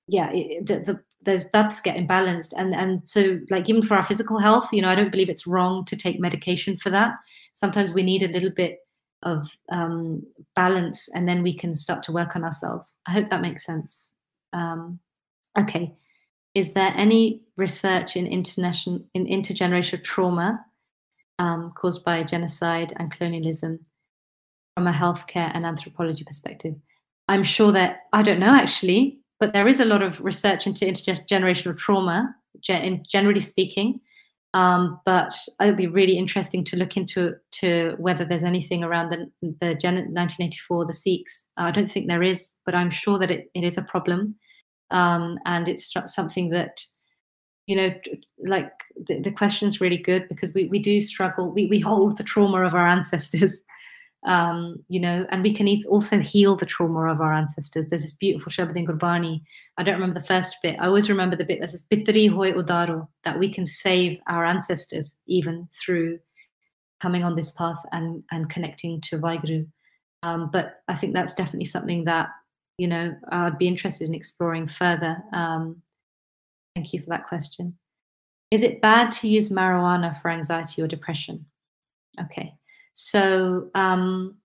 [0.08, 2.54] yeah, it, the, the those that's get imbalanced.
[2.56, 5.46] And and so like even for our physical health you know i don't believe it's
[5.46, 7.14] wrong to take medication for that.
[7.54, 8.78] Sometimes we need a little bit
[9.24, 10.24] of um,
[10.56, 12.98] balance and then we can start to work on ourselves.
[13.06, 14.14] I hope that makes sense.
[14.54, 15.00] Um,
[15.58, 15.94] okay
[16.56, 20.60] is there any research in international in intergenerational trauma
[21.38, 23.86] um, caused by genocide and colonialism
[24.76, 26.76] from a healthcare and anthropology perspective
[27.28, 30.86] i'm sure that i don't know actually but there is a lot of research into
[30.86, 34.02] intergenerational trauma, generally speaking.
[34.54, 39.12] Um, but it would be really interesting to look into to whether there's anything around
[39.12, 41.52] the, the 1984, the Sikhs.
[41.56, 44.36] I don't think there is, but I'm sure that it, it is a problem.
[44.92, 46.84] Um, and it's something that,
[47.68, 47.94] you know,
[48.40, 48.72] like
[49.08, 51.52] the, the question is really good because we, we do struggle.
[51.52, 53.62] We, we hold the trauma of our ancestors
[54.26, 57.90] um, you know, and we can also heal the trauma of our ancestors.
[57.90, 59.42] There's this beautiful Shabad Gurbani.
[59.78, 60.78] I don't remember the first bit.
[60.80, 64.46] I always remember the bit that says Pitri hoy udaro, that we can save our
[64.46, 66.20] ancestors even through
[67.00, 69.66] coming on this path and, and connecting to Vaheguru.
[70.22, 72.28] Um, but I think that's definitely something that,
[72.80, 75.22] you know, I'd be interested in exploring further.
[75.34, 75.82] Um,
[76.76, 77.78] thank you for that question.
[78.52, 81.46] Is it bad to use marijuana for anxiety or depression?
[82.20, 82.54] Okay.
[82.94, 84.38] So um,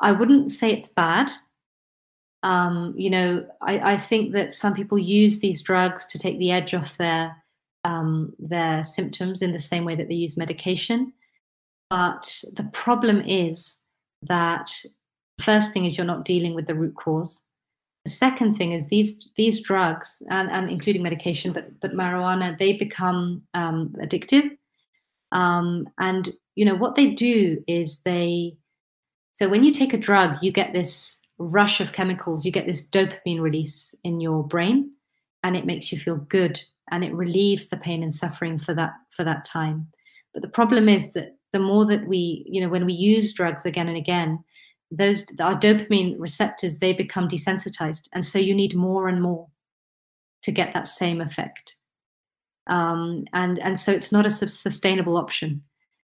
[0.00, 1.30] I wouldn't say it's bad.
[2.42, 6.50] Um, you know, I, I, think that some people use these drugs to take the
[6.50, 7.36] edge off their
[7.84, 11.12] um, their symptoms in the same way that they use medication.
[11.88, 13.82] But the problem is
[14.22, 14.72] that
[15.40, 17.46] first thing is you're not dealing with the root cause.
[18.04, 22.72] The second thing is these these drugs and, and including medication, but but marijuana, they
[22.72, 24.56] become um, addictive.
[25.30, 28.56] Um, and you know what they do is they
[29.32, 32.88] so when you take a drug you get this rush of chemicals you get this
[32.88, 34.90] dopamine release in your brain
[35.42, 36.60] and it makes you feel good
[36.90, 39.86] and it relieves the pain and suffering for that for that time
[40.34, 43.64] but the problem is that the more that we you know when we use drugs
[43.64, 44.42] again and again
[44.94, 49.48] those our dopamine receptors they become desensitized and so you need more and more
[50.42, 51.76] to get that same effect
[52.66, 55.62] um, and and so it's not a sustainable option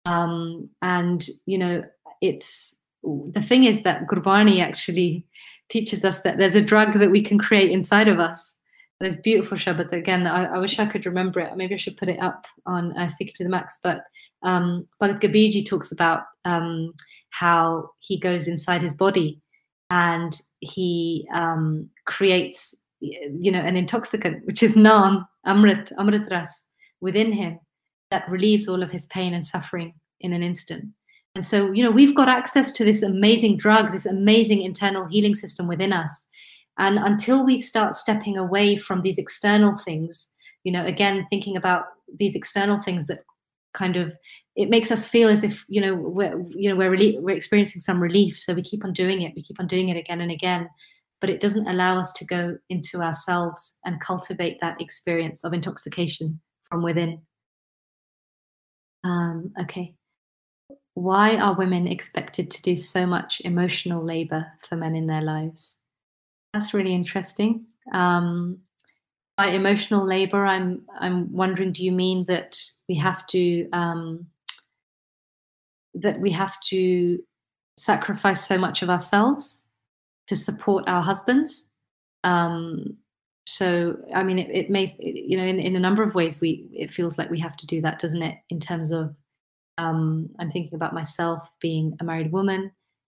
[0.06, 1.84] um, and, you know,
[2.22, 5.26] it's the thing is that Gurbani actually
[5.70, 8.58] teaches us that there's a drug that we can create inside of us.
[9.00, 9.92] There's beautiful Shabad.
[9.92, 11.56] Again, I, I, wish I could remember it.
[11.58, 13.80] Maybe I should put it up on uh, to the Max.
[13.84, 14.04] But
[14.44, 14.88] um,
[15.66, 16.94] talks about um,
[17.40, 19.42] how he goes inside his body
[19.90, 26.68] and he um, creates, you know, an intoxicant, which is Naam, Amrit, Amrit Ras,
[27.02, 27.60] within him
[28.10, 30.86] that relieves all of his pain and suffering in an instant.
[31.36, 35.36] And so, you know, we've got access to this amazing drug, this amazing internal healing
[35.36, 36.28] system within us.
[36.78, 40.34] And until we start stepping away from these external things,
[40.64, 41.84] you know, again, thinking about
[42.18, 43.20] these external things that
[43.74, 44.14] kind of
[44.56, 47.82] it makes us feel as if you know we're you know we're really we're experiencing
[47.82, 50.32] some relief so we keep on doing it we keep on doing it again and
[50.32, 50.70] again
[51.22, 56.40] but it doesn't allow us to go into ourselves and cultivate that experience of intoxication
[56.70, 57.22] from within.
[59.04, 59.96] Um, okay.
[60.94, 65.82] Why are women expected to do so much emotional labor for men in their lives?
[66.54, 67.66] That's really interesting.
[67.92, 68.60] Um,
[69.38, 74.28] by emotional labor, I'm I'm wondering, do you mean that we have to um,
[75.96, 77.20] that we have to
[77.78, 79.66] sacrifice so much of ourselves
[80.28, 81.70] to support our husbands?
[82.24, 82.98] Um,
[83.48, 86.68] so, I mean, it, it may, you know, in, in a number of ways, we
[86.74, 88.38] it feels like we have to do that, doesn't it?
[88.50, 89.16] In terms of,
[89.78, 92.72] um, I'm thinking about myself being a married woman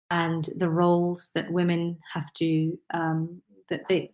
[0.09, 4.11] and the roles that women have to um, that they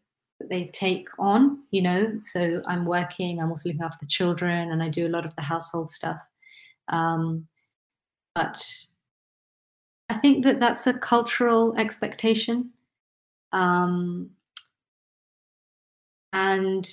[0.50, 2.14] they take on, you know.
[2.20, 5.36] So I'm working, I'm also looking after the children, and I do a lot of
[5.36, 6.22] the household stuff.
[6.88, 7.48] Um,
[8.40, 8.86] but
[10.08, 12.70] I think that that's a cultural expectation.
[13.52, 14.30] Um,
[16.32, 16.88] and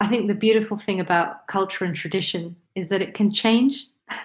[0.00, 3.86] I think the beautiful thing about culture and tradition is that it can change.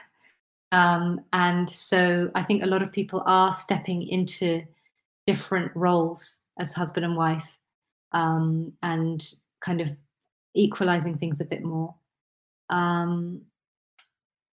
[0.74, 4.64] Um, and so I think a lot of people are stepping into
[5.26, 7.58] different roles as husband and wife
[8.12, 9.26] um, and
[9.62, 9.88] kind of
[10.56, 11.96] equalizing things a bit more.
[12.70, 13.44] Um,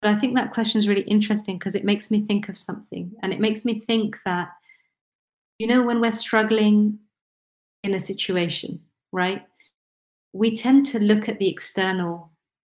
[0.02, 3.12] but I think that question is really interesting because it makes me think of something.
[3.22, 4.50] And it makes me think that,
[5.60, 7.00] you know, when we're struggling
[7.84, 8.82] in a situation,
[9.12, 9.44] right,
[10.34, 12.32] we tend to look at the external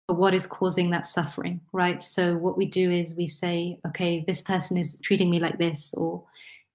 [0.06, 2.04] for what is causing that suffering, right?
[2.04, 5.94] So what we do is we say, okay, this person is treating me like this,
[5.94, 6.24] or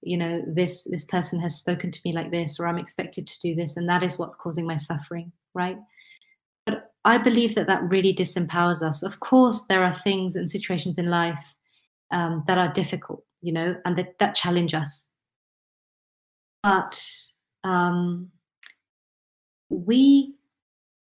[0.02, 3.39] you know this this person has spoken to me like this or i'm expected to
[3.41, 5.78] do this and that is what's causing my suffering right
[7.06, 9.04] i believe that that really disempowers us.
[9.04, 11.56] Of course there are things and situations in life
[12.12, 15.14] um, that are difficult you know and that, that challenge us.
[16.64, 17.02] But
[17.64, 18.32] um,
[19.70, 20.36] we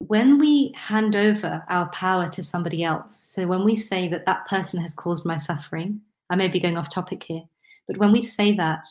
[0.00, 4.46] when we hand over our power to somebody else so when we say that that
[4.46, 7.42] person has caused my suffering i may be going off topic here
[7.88, 8.86] but when we say that,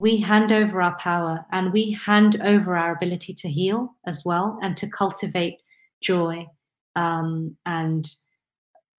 [0.00, 4.58] we hand over our power and we hand over our ability to heal as well
[4.60, 5.62] and to cultivate
[6.02, 6.46] joy
[6.96, 8.06] um, and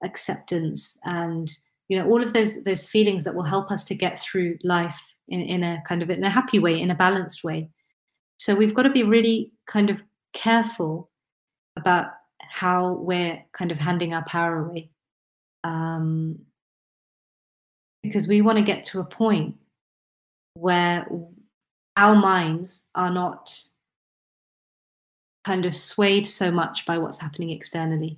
[0.04, 1.50] acceptance and
[1.88, 5.00] you know all of those those feelings that will help us to get through life
[5.28, 7.70] in, in a kind of in a happy way in a balanced way.
[8.38, 10.02] So we've got to be really kind of
[10.34, 11.10] careful
[11.78, 12.08] about
[12.40, 14.90] how we're kind of handing our power away
[15.64, 16.40] um,
[18.02, 19.56] because we want to get to a point
[20.56, 21.08] where
[21.98, 23.58] our minds are not
[25.44, 28.18] kind of swayed so much by what's happening externally.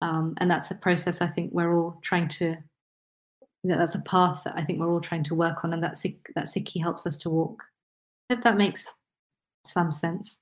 [0.00, 2.56] Um, and that's a process I think we're all trying to,
[3.64, 6.02] that's a path that I think we're all trying to work on, and that,
[6.34, 7.62] that Sikhi helps us to walk.
[8.30, 8.86] If that makes
[9.64, 10.40] some sense.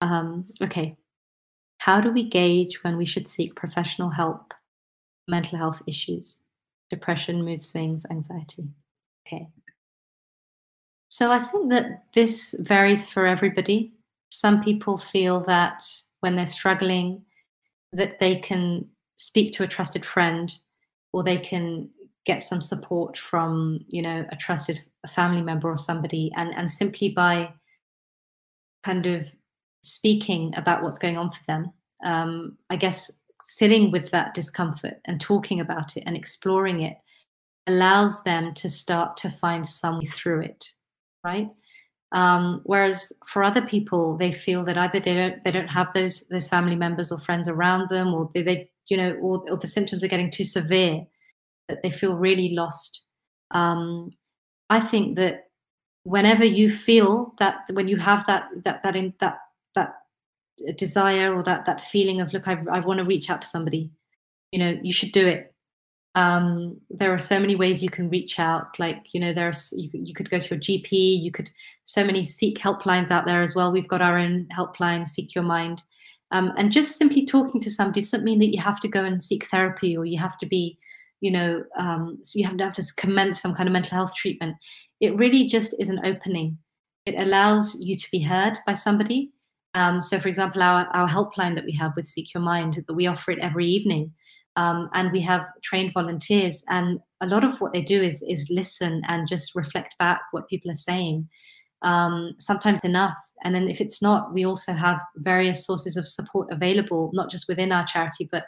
[0.00, 0.96] Um, okay.
[1.78, 4.52] How do we gauge when we should seek professional help,
[5.26, 6.44] mental health issues?
[6.90, 8.68] depression, mood swings, anxiety.
[9.26, 9.48] Okay.
[11.10, 13.92] So I think that this varies for everybody.
[14.38, 15.82] Some people feel that
[16.20, 17.24] when they're struggling,
[17.92, 18.86] that they can
[19.16, 20.54] speak to a trusted friend
[21.12, 21.90] or they can
[22.24, 27.08] get some support from, you know, a trusted family member or somebody and, and simply
[27.08, 27.52] by
[28.84, 29.26] kind of
[29.82, 31.72] speaking about what's going on for them,
[32.04, 36.96] um, I guess sitting with that discomfort and talking about it and exploring it
[37.66, 40.70] allows them to start to find some way through it
[41.24, 41.50] right
[42.12, 46.26] um, whereas for other people they feel that either they don't they don't have those
[46.28, 49.66] those family members or friends around them or they, they you know or, or the
[49.66, 51.04] symptoms are getting too severe
[51.68, 53.02] that they feel really lost.
[53.50, 54.12] Um,
[54.70, 55.48] i think that
[56.02, 59.38] whenever you feel that when you have that that that in that
[59.74, 59.94] that
[60.76, 63.90] desire or that that feeling of look I, I want to reach out to somebody
[64.52, 65.54] you know you should do it
[66.14, 68.78] um, there are so many ways you can reach out.
[68.78, 71.50] Like you know there's you, you could go to your gp you could
[71.84, 73.72] so many Sikh helplines out there as well.
[73.72, 75.82] We've got our own helpline Sikh Your Mind.
[76.30, 79.22] Um, and just simply talking to somebody doesn't mean that you have to go and
[79.22, 80.78] seek therapy or you have to be
[81.20, 84.14] you know um, so you have to have to commence some kind of mental health
[84.14, 84.56] treatment.
[85.00, 86.58] It really just is an opening.
[87.06, 89.32] It allows you to be heard by somebody.
[89.74, 92.94] Um, so, for example, our, our helpline that we have with Sikh Your Mind, that
[92.94, 94.12] we offer it every evening.
[94.58, 98.50] Um, and we have trained volunteers, and a lot of what they do is is
[98.50, 101.28] listen and just reflect back what people are saying.
[101.82, 106.48] Um, sometimes enough, and then if it's not, we also have various sources of support
[106.50, 108.46] available, not just within our charity, but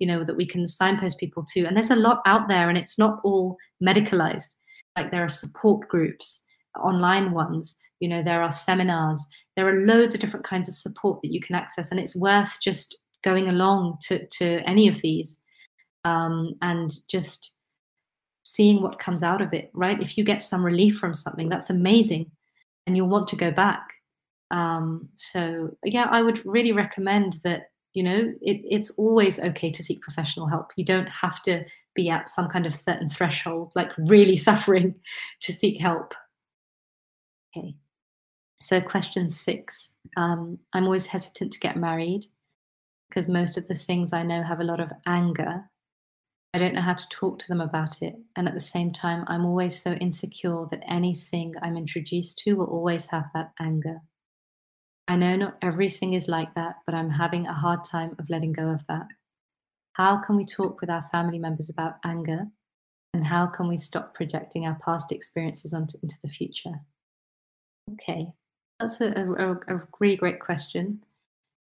[0.00, 1.64] you know that we can signpost people to.
[1.64, 4.56] And there's a lot out there, and it's not all medicalized.
[4.96, 6.44] Like there are support groups
[6.82, 7.76] online ones.
[8.00, 9.24] You know, there are seminars.
[9.54, 12.58] There are loads of different kinds of support that you can access, and it's worth
[12.60, 15.38] just going along to to any of these
[16.04, 17.52] um, and just
[18.44, 19.70] seeing what comes out of it.
[19.74, 20.00] Right?
[20.00, 22.30] If you get some relief from something, that's amazing,
[22.86, 23.88] and you'll want to go back.
[24.50, 29.82] Um, so yeah, I would really recommend that you know it, it's always okay to
[29.82, 33.90] seek professional help you don't have to be at some kind of certain threshold like
[33.98, 34.94] really suffering
[35.40, 36.14] to seek help
[37.56, 37.74] okay
[38.60, 42.24] so question six um, i'm always hesitant to get married
[43.08, 45.64] because most of the things i know have a lot of anger
[46.54, 49.24] i don't know how to talk to them about it and at the same time
[49.28, 54.00] i'm always so insecure that anything i'm introduced to will always have that anger
[55.08, 58.52] I know not everything is like that, but I'm having a hard time of letting
[58.52, 59.06] go of that.
[59.94, 62.46] How can we talk with our family members about anger?
[63.12, 66.80] And how can we stop projecting our past experiences onto, into the future?
[67.92, 68.28] Okay,
[68.80, 71.04] that's a, a, a really great question.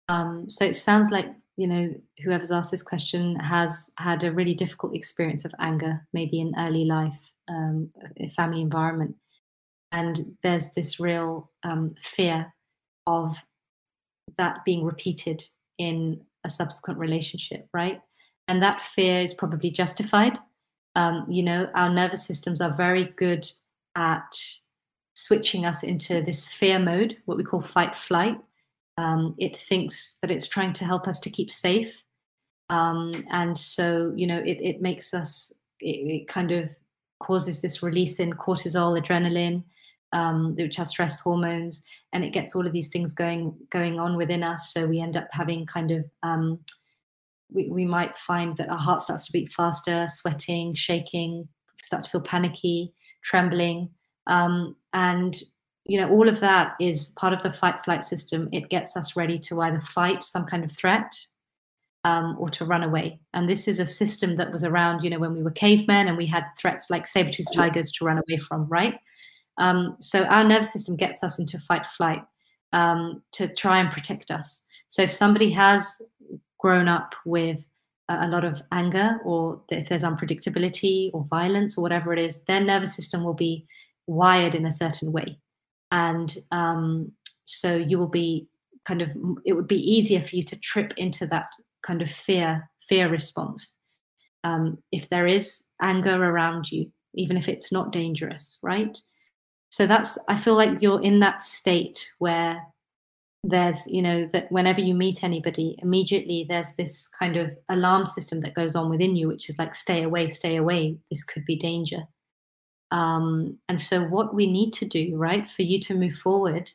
[0.08, 4.54] Um, so it sounds like you know whoever's asked this question has had a really
[4.54, 7.90] difficult experience of anger, maybe in early life, um,
[8.36, 9.16] family environment,
[9.92, 12.52] and there's this real um, fear
[13.06, 13.36] of
[14.38, 15.42] that being repeated
[15.78, 18.00] in a subsequent relationship, right?
[18.48, 20.38] And that fear is probably justified.
[20.94, 23.50] Um, you know, our nervous systems are very good
[23.96, 24.38] at
[25.14, 28.38] switching us into this fear mode, what we call fight flight.
[28.98, 32.02] Um, it thinks that it's trying to help us to keep safe.
[32.70, 36.70] Um, and so, you know, it, it makes us, it, it, kind of
[37.20, 39.62] causes this release in cortisol, adrenaline,
[40.12, 44.16] um, which are stress hormones, and it gets all of these things going going on
[44.16, 44.72] within us.
[44.72, 46.58] So we end up having kind of um,
[47.52, 51.48] we, we might find that our heart starts to beat faster, sweating, shaking,
[51.82, 52.92] start to feel panicky,
[53.22, 53.90] trembling,
[54.26, 55.40] um, and
[55.88, 58.48] you know all of that is part of the fight flight system.
[58.52, 61.14] It gets us ready to either fight some kind of threat
[62.04, 63.18] um, or to run away.
[63.34, 66.16] And this is a system that was around, you know, when we were cavemen and
[66.16, 69.00] we had threats like saber-toothed tigers to run away from, right?
[69.58, 72.22] Um, so our nervous system gets us into fight flight
[72.72, 74.64] um, to try and protect us.
[74.88, 76.00] So if somebody has
[76.58, 77.64] grown up with
[78.08, 82.60] a lot of anger or if there's unpredictability or violence or whatever it is, their
[82.60, 83.66] nervous system will be
[84.06, 85.38] wired in a certain way.
[85.90, 87.12] And um,
[87.44, 88.48] so you will be
[88.86, 89.10] kind of,
[89.44, 91.48] it would be easier for you to trip into that
[91.84, 93.76] kind of fear, fear response.
[94.44, 98.98] Um, if there is anger around you, even if it's not dangerous, right?
[99.70, 102.62] so that's i feel like you're in that state where
[103.44, 108.40] there's you know that whenever you meet anybody immediately there's this kind of alarm system
[108.40, 111.56] that goes on within you which is like stay away stay away this could be
[111.56, 111.98] danger
[112.90, 116.70] um, and so what we need to do right for you to move forward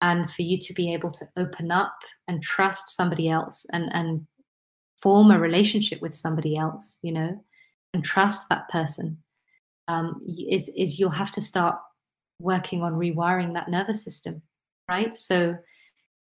[0.00, 1.96] and for you to be able to open up
[2.28, 4.26] and trust somebody else and and
[5.02, 7.42] form a relationship with somebody else you know
[7.92, 9.18] and trust that person
[9.88, 11.76] um, is is you'll have to start
[12.40, 14.42] working on rewiring that nervous system
[14.88, 15.16] right?
[15.16, 15.56] So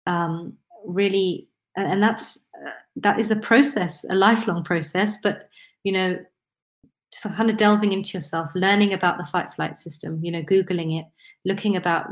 [0.05, 0.53] um,
[0.85, 5.49] really and that's uh, that is a process a lifelong process but
[5.83, 6.17] you know
[7.23, 10.99] just kind of delving into yourself learning about the fight flight system you know googling
[10.99, 11.05] it
[11.47, 12.07] looking about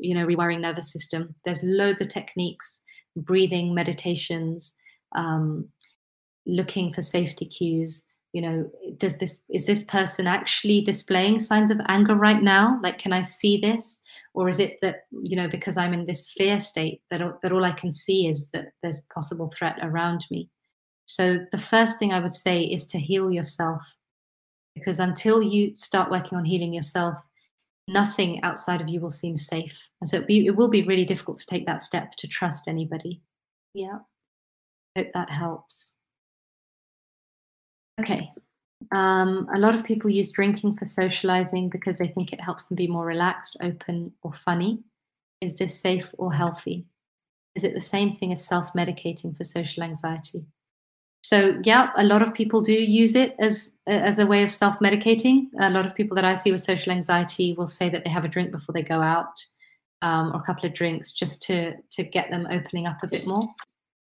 [0.00, 1.34] you know rewiring nervous system.
[1.44, 2.82] There's loads of techniques
[3.16, 4.74] breathing meditations
[5.14, 5.68] um,
[6.46, 8.06] looking for safety cues.
[8.32, 12.78] You know does this is this person actually displaying signs of anger right now?
[12.82, 14.00] Like can i see this?
[14.34, 17.64] Or is it that you know because i'm in this fear state that, that all
[17.64, 20.48] i can see is that there's possible threat around me?
[21.06, 23.94] So the first thing i would say is to heal yourself
[24.80, 27.16] because until you start working on healing yourself
[27.88, 31.04] nothing outside of you will seem safe and so it, be, it will be really
[31.04, 33.20] difficult to take that step to trust anybody
[33.74, 33.98] yeah
[34.96, 35.96] hope that helps
[38.00, 38.32] Okay.
[38.92, 42.76] Um, a lot of people use drinking for socializing because they think it helps them
[42.76, 44.82] be more relaxed, open, or funny.
[45.42, 46.86] Is this safe or healthy?
[47.54, 50.46] Is it the same thing as self medicating for social anxiety?
[51.22, 54.78] So, yeah, a lot of people do use it as, as a way of self
[54.78, 55.48] medicating.
[55.60, 58.24] A lot of people that I see with social anxiety will say that they have
[58.24, 59.44] a drink before they go out
[60.02, 63.26] um, or a couple of drinks just to, to get them opening up a bit
[63.26, 63.46] more.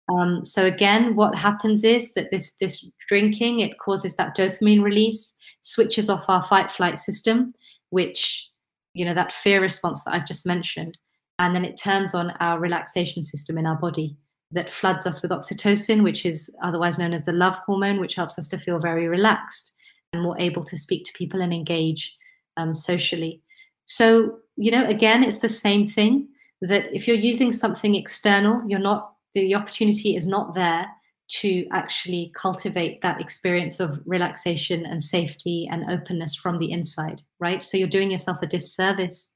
[0.09, 5.37] Um, so again, what happens is that this this drinking it causes that dopamine release,
[5.63, 7.53] switches off our fight flight system,
[7.89, 8.47] which
[8.93, 10.97] you know that fear response that I've just mentioned,
[11.39, 14.15] and then it turns on our relaxation system in our body
[14.51, 18.39] that floods us with oxytocin, which is otherwise known as the love hormone, which helps
[18.39, 19.73] us to feel very relaxed
[20.13, 22.13] and more able to speak to people and engage
[22.55, 23.41] um, socially.
[23.85, 26.27] So you know, again, it's the same thing
[26.61, 30.87] that if you're using something external, you're not, the opportunity is not there
[31.29, 37.65] to actually cultivate that experience of relaxation and safety and openness from the inside, right?
[37.65, 39.35] So you're doing yourself a disservice.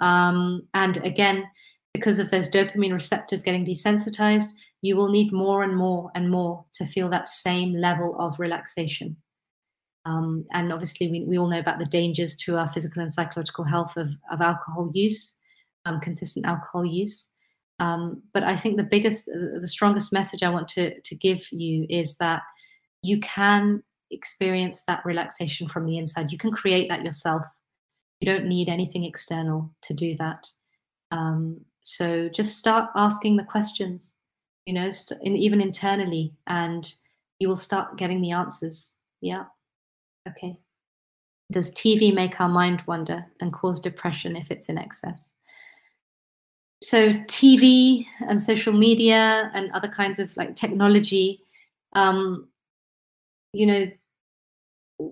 [0.00, 1.44] Um, and again,
[1.94, 4.50] because of those dopamine receptors getting desensitized,
[4.82, 9.16] you will need more and more and more to feel that same level of relaxation.
[10.04, 13.64] Um, and obviously, we, we all know about the dangers to our physical and psychological
[13.64, 15.36] health of, of alcohol use,
[15.84, 17.30] um, consistent alcohol use.
[17.80, 21.42] Um, but I think the biggest, uh, the strongest message I want to, to give
[21.50, 22.42] you is that
[23.02, 26.32] you can experience that relaxation from the inside.
[26.32, 27.42] You can create that yourself.
[28.20, 30.48] You don't need anything external to do that.
[31.10, 34.16] Um, so just start asking the questions,
[34.66, 36.92] you know, st- in, even internally, and
[37.38, 38.94] you will start getting the answers.
[39.22, 39.44] Yeah.
[40.28, 40.58] Okay.
[41.50, 45.32] Does TV make our mind wander and cause depression if it's in excess?
[46.82, 51.40] So, TV and social media and other kinds of like technology,
[51.94, 52.48] um,
[53.54, 55.10] you know,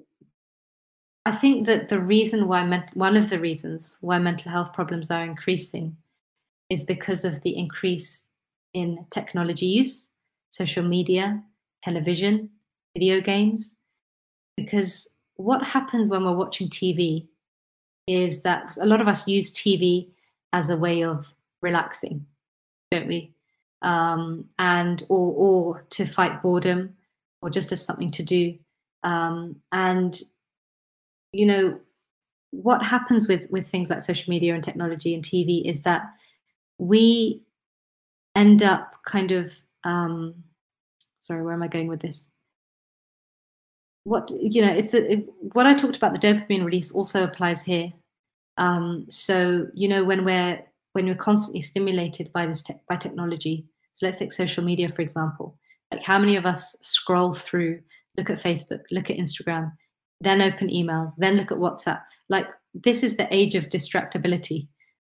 [1.24, 5.24] I think that the reason why, one of the reasons why mental health problems are
[5.24, 5.96] increasing
[6.70, 8.28] is because of the increase
[8.74, 10.14] in technology use,
[10.50, 11.42] social media,
[11.82, 12.50] television,
[12.96, 13.76] video games.
[14.56, 17.26] Because what happens when we're watching TV
[18.06, 20.08] is that a lot of us use TV
[20.52, 22.26] as a way of relaxing,
[22.90, 23.32] don't we?
[23.82, 26.96] Um, and or or to fight boredom,
[27.42, 28.58] or just as something to do.
[29.02, 30.18] Um, and
[31.32, 31.78] you know
[32.50, 36.02] what happens with with things like social media and technology and TV is that
[36.78, 37.42] we
[38.34, 39.52] end up kind of
[39.84, 40.34] um,
[41.20, 42.30] sorry where am i going with this?
[44.04, 47.62] What you know it's a, it, what i talked about the dopamine release also applies
[47.62, 47.92] here.
[48.58, 50.62] Um, so you know when we're
[50.92, 55.02] when we're constantly stimulated by this te- by technology so let's take social media for
[55.02, 55.58] example.
[55.92, 57.80] Like how many of us scroll through
[58.16, 59.70] look at facebook look at instagram
[60.22, 62.02] then open emails then look at whatsapp?
[62.28, 64.68] Like this is the age of distractibility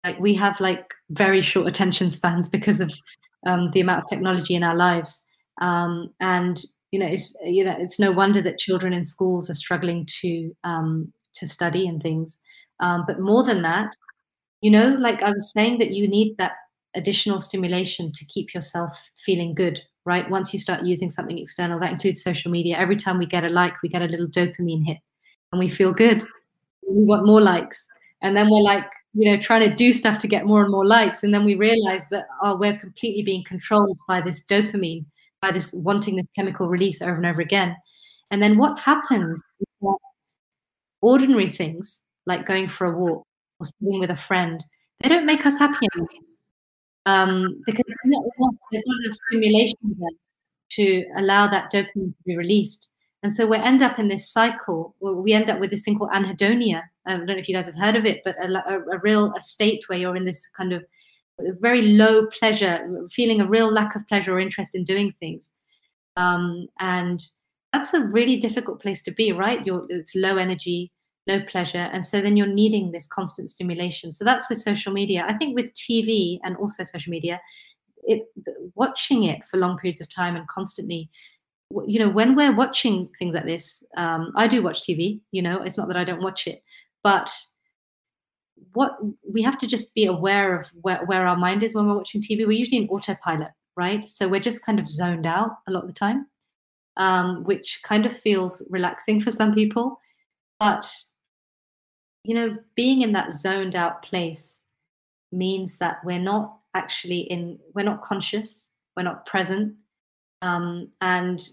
[0.05, 2.93] like we have like very short attention spans because of
[3.47, 5.27] um, the amount of technology in our lives.
[5.61, 9.55] Um, and you know it's you know it's no wonder that children in schools are
[9.55, 12.41] struggling to um, to study and things.
[12.81, 13.93] Um, but more than that
[14.61, 16.53] you know like i was saying that you need that
[16.95, 20.31] additional stimulation to keep yourself feeling good right?
[20.31, 22.79] Once you start using something external that includes social media.
[22.79, 24.97] Every time we get a like we get a little dopamine hit
[25.53, 26.23] and we feel good.
[26.89, 27.85] We want more likes.
[28.23, 30.87] And then we're like you know trying to do stuff to get more and more
[30.87, 35.05] likes and then we realize that oh we're completely being controlled by this dopamine
[35.41, 37.77] by this wanting this chemical release over and over again
[38.31, 39.43] and then what happens
[41.01, 43.27] ordinary things like going for a walk
[43.61, 44.65] or sitting with a friend
[45.01, 46.09] they don't make us happy anymore
[47.07, 48.23] um, because there's not,
[48.73, 50.11] enough stimulation there
[50.71, 52.91] to allow that dopamine to be released
[53.23, 54.95] and so we end up in this cycle.
[55.01, 56.83] We end up with this thing called anhedonia.
[57.09, 59.33] I don't know if you guys have heard of it, but a, a, a real
[59.37, 60.85] a state where you're in this kind of
[61.61, 65.57] very low pleasure, feeling a real lack of pleasure or interest in doing things.
[66.17, 67.23] Um, and
[67.73, 69.65] that's a really difficult place to be, right?
[69.65, 70.91] You're, it's low energy,
[71.27, 71.89] no pleasure.
[71.93, 74.13] And so then you're needing this constant stimulation.
[74.13, 75.25] So that's with social media.
[75.29, 77.41] I think with TV and also social media,
[78.05, 78.23] it
[78.75, 81.11] watching it for long periods of time and constantly
[81.87, 85.63] you know when we're watching things like this um, i do watch tv you know
[85.63, 86.63] it's not that i don't watch it
[87.09, 87.29] but
[88.73, 88.93] what
[89.35, 92.21] we have to just be aware of where, where our mind is when we're watching
[92.21, 94.09] tv we're usually in autopilot right?
[94.09, 96.27] So we're just kind of zoned out a lot of the time
[96.99, 100.01] um, which kind of feels relaxing for some people.
[100.61, 100.93] But
[102.25, 104.63] you know being in that zoned out place
[105.31, 109.75] means that we're not actually in we're not conscious we're not present
[110.43, 111.49] um, and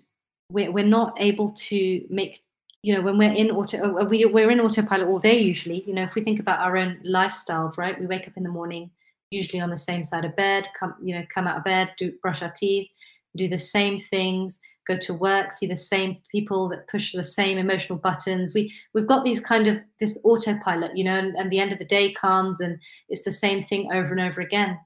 [0.52, 2.42] we're, we're not able to make
[2.86, 5.84] you know when we're in auto uh, we, we're in autopilot all day usually.
[5.88, 8.00] You know if we think about our own lifestyles right?
[8.00, 8.92] We wake up in the morning
[9.32, 12.14] usually on the same side of bed come you know come out of bed do
[12.22, 12.88] brush our teeth
[13.36, 17.58] do the same things go to work see the same people that push the same
[17.58, 18.54] emotional buttons.
[18.54, 21.80] We we've got these kind of this autopilot you know and, and the end of
[21.80, 22.78] the day comes and
[23.10, 24.80] it's the same thing over and over again.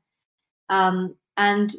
[0.69, 1.75] Um, and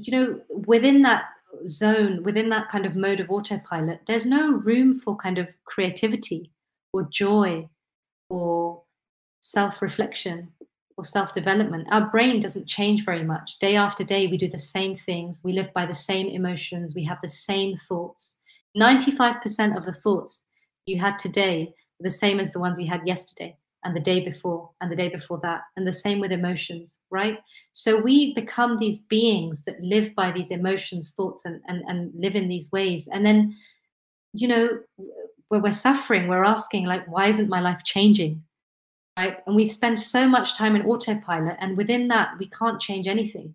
[0.00, 1.24] you know, within that
[1.66, 6.52] zone, within that kind of mode of autopilot, there's no room for kind of creativity
[6.92, 7.68] or joy
[8.28, 8.82] or
[9.40, 10.48] self reflection
[10.96, 11.88] or self development.
[11.90, 13.58] Our brain doesn't change very much.
[13.58, 15.42] Day after day, we do the same things.
[15.44, 16.94] We live by the same emotions.
[16.94, 18.38] We have the same thoughts.
[18.76, 20.46] 95% of the thoughts
[20.86, 23.56] you had today are the same as the ones you had yesterday.
[23.84, 27.38] And the day before and the day before that and the same with emotions right?
[27.72, 32.34] So we become these beings that live by these emotions thoughts and and, and live
[32.34, 33.08] in these ways.
[33.12, 33.56] And then
[34.32, 34.80] you know
[35.48, 38.42] where we're suffering we're asking like why isn't my life changing
[39.18, 39.38] right?
[39.46, 43.52] And we spend so much time in autopilot and within that we can't change anything.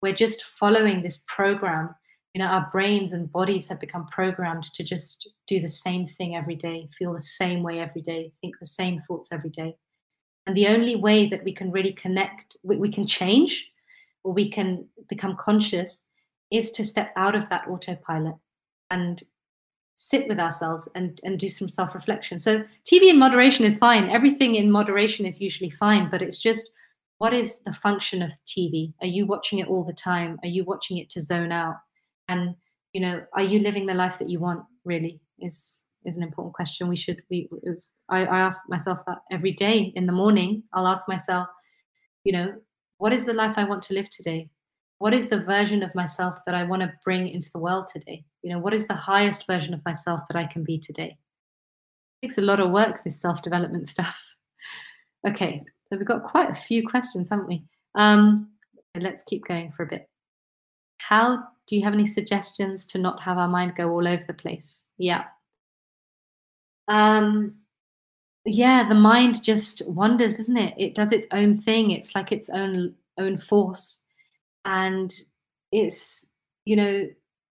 [0.00, 1.94] We're just following this program
[2.34, 6.34] you know our brains and bodies have become programmed to just do the same thing
[6.34, 9.76] every day feel the same way every day think the same thoughts every day.
[10.46, 13.66] And the only way that we can really connect we, we can change
[14.24, 16.06] or we can become conscious
[16.50, 18.34] is to step out of that autopilot
[18.90, 19.22] and
[19.94, 22.38] sit with ourselves and, and do some self-reflection.
[22.38, 24.08] So tv in moderation is fine.
[24.08, 26.70] Everything in moderation is usually fine but it's just
[27.18, 30.40] what is the function of tv are you watching it all the time?
[30.42, 31.76] Are you watching it to zone out
[32.28, 32.54] and
[32.92, 36.54] you know are you living the life that you want really is is an important
[36.54, 36.88] question.
[36.88, 40.64] We should we was, I, I ask myself that every day in the morning.
[40.72, 41.48] I'll ask myself
[42.24, 42.54] you know
[42.98, 44.48] what is the life i want to live today?
[44.98, 48.24] What is the version of myself that i want to bring into the world today?
[48.42, 51.18] You know what is the highest version of myself that i can be today?
[52.20, 54.20] It takes a lot of work this self-development stuff.
[55.24, 57.64] Okay so we've got quite a few questions haven't we?
[57.94, 58.50] Um
[58.98, 60.08] let's keep going for a bit.
[60.98, 64.34] How do you have any suggestions to not have our mind go all over the
[64.34, 64.90] place?
[64.98, 65.24] Yeah.
[66.88, 67.54] Um,
[68.44, 70.74] yeah, the mind just wanders, isn't it?
[70.76, 71.90] It does its own thing.
[71.90, 74.04] It's like its own own force,
[74.64, 75.12] and
[75.70, 76.30] it's
[76.64, 77.08] you know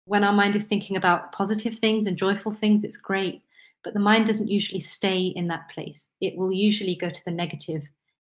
[0.05, 3.41] when our mind is thinking about positive things and joyful things, it's great.
[3.83, 6.11] But the mind doesn't usually stay in that place.
[6.21, 7.83] It will usually go to the negative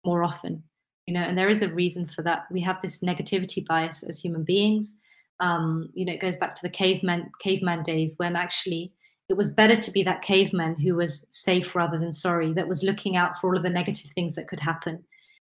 [0.05, 0.63] more often,
[1.07, 1.21] you know.
[1.21, 2.45] And there is a reason for that.
[2.51, 4.97] We have this negativity bias as human beings
[5.39, 8.91] um, you know, it goes back to the caveman caveman days when actually
[9.29, 12.83] it was better to be that caveman who was safe rather than sorry, that was
[12.83, 15.03] looking out for all of the negative things that could happen,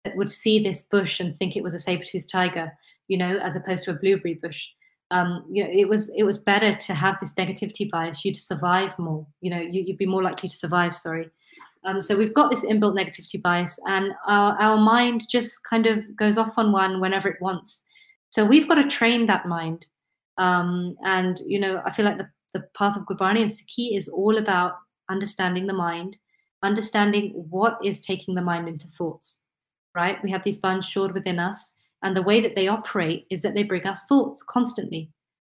[0.05, 2.71] that would see this bush and think it was a saber-toothed tiger,
[3.07, 4.63] you know, as opposed to a blueberry bush.
[5.09, 8.23] Um, you know, it was it was better to have this negativity bias.
[8.23, 9.25] You'd survive more.
[9.41, 10.95] You know, you, would be more likely to survive.
[10.95, 11.29] Sorry.
[11.85, 16.15] Um, so we've got this inbuilt negativity bias, and our, our mind just kind of
[16.15, 17.85] goes off on one whenever it wants.
[18.33, 19.85] So we've got to train that mind.
[20.39, 24.09] Um, and, you know, I feel like the, the path of Gurbani and Sikhi is
[24.09, 24.73] all about
[25.07, 26.17] understanding the mind,
[26.63, 29.45] understanding what is taking the mind into thoughts,
[29.93, 30.17] right?
[30.23, 31.75] We have these bands stored within us.
[32.01, 35.11] And the way that they operate is that they bring us thoughts constantly,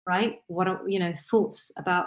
[0.07, 0.39] right?
[0.47, 2.05] What are, you know, thoughts about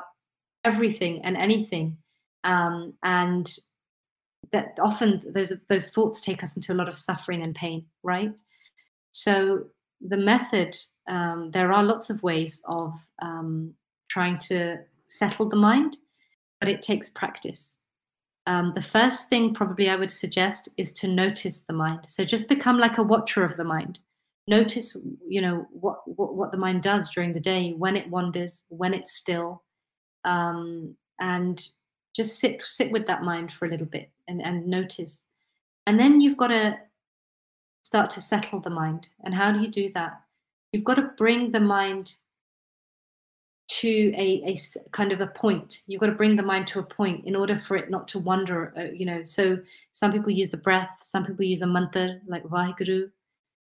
[0.65, 1.99] everything and anything.
[2.45, 3.55] Um, and
[4.53, 8.41] that often those those thoughts take us into a lot of suffering and pain, right?
[9.11, 9.67] So
[10.09, 10.77] the method,
[11.09, 13.75] um, there are lots of ways of um,
[14.09, 14.79] trying to
[15.09, 15.97] settle the mind,
[16.61, 17.81] but it takes practice.
[18.47, 22.07] Um, the first thing probably I would suggest is to notice the mind.
[22.07, 24.01] So just become like a watcher of the mind.
[24.49, 24.97] Notice,
[25.29, 28.93] you know, what what, what the mind does during the day, when it wanders, when
[28.93, 29.63] it's still,
[30.25, 31.69] um, and
[32.17, 35.29] just sit sit with that mind for a little bit and, and notice.
[35.87, 36.79] And then you've got to
[37.83, 39.09] start to settle the mind.
[39.25, 40.21] And how do you do that?
[40.73, 42.15] You've got to bring the mind
[43.69, 44.57] to a, a
[44.91, 45.83] kind of a point.
[45.87, 48.19] You've got to bring the mind to a point in order for it not to
[48.19, 48.73] wander.
[48.77, 49.59] Uh, you know, so
[49.93, 53.11] some people use the breath, some people use a mantra like Vaheguru,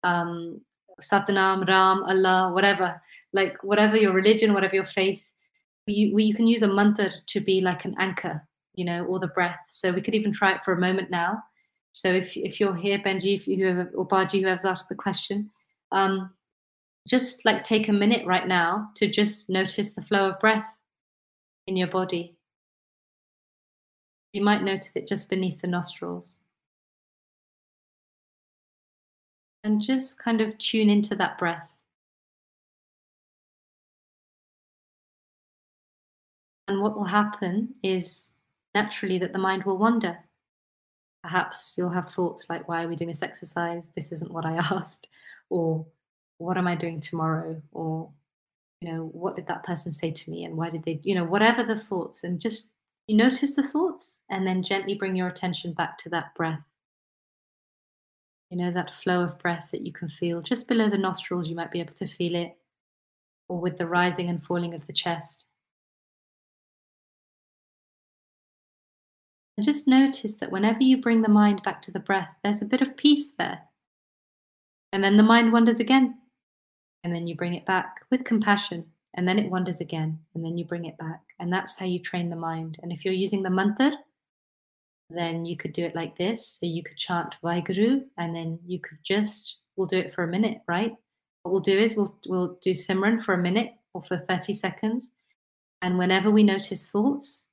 [0.03, 0.61] um,
[1.01, 3.01] Satnam, Ram, Allah, whatever.
[3.33, 5.23] Like whatever your religion, whatever your faith,
[5.85, 9.27] you, you can use a mantra to be like an anchor, you know, or the
[9.27, 9.59] breath.
[9.69, 11.43] So we could even try it for a moment now.
[11.93, 15.49] So if if you're here, Benji, you or Baji, who has asked the question,
[15.91, 16.31] um,
[17.07, 20.65] just like take a minute right now to just notice the flow of breath
[21.67, 22.35] in your body.
[24.33, 26.41] You might notice it just beneath the nostrils.
[29.63, 31.67] And just kind of tune into that breath.
[36.67, 38.35] And what will happen is
[38.73, 40.19] naturally that the mind will wander
[41.23, 43.89] perhaps you'll have thoughts like, why are we doing this exercise?
[43.95, 45.07] This isn't what I asked.
[45.49, 45.85] Or
[46.37, 47.61] what am I doing tomorrow?
[47.71, 48.09] Or,
[48.81, 50.45] you know, what did that person say to me?
[50.45, 52.23] And why did they, you know, whatever the thoughts.
[52.23, 52.71] And just
[53.07, 56.61] you notice the thoughts and then gently bring your attention back to that breath.
[58.49, 61.55] You know, that flow of breath that you can feel just below the nostrils, you
[61.55, 62.57] might be able to feel it,
[63.47, 65.45] or with the rising and falling of the chest.
[69.61, 72.65] And just notice that whenever you bring the mind back to the breath, there's a
[72.65, 73.59] bit of peace there.
[74.91, 76.17] And then the mind wanders again.
[77.03, 78.87] And then you bring it back with compassion.
[79.13, 80.17] And then it wanders again.
[80.33, 81.21] And then you bring it back.
[81.39, 82.79] And that's how you train the mind.
[82.81, 83.91] And if you're using the mantra,
[85.11, 86.57] then you could do it like this.
[86.59, 90.27] So you could chant Vaheguru and then you could just, we'll do it for a
[90.27, 90.95] minute, right?
[91.43, 95.11] What we'll do is we'll, we'll do Simran for a minute or for 30 seconds.
[95.83, 97.45] And whenever we notice thoughts,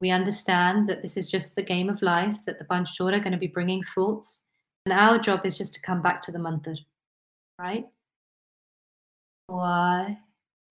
[0.00, 3.32] we understand that this is just the game of life, that the Panchchora are going
[3.32, 4.46] to be bringing thoughts.
[4.84, 6.76] And our job is just to come back to the mantra,
[7.58, 7.86] right?
[9.46, 10.18] Why,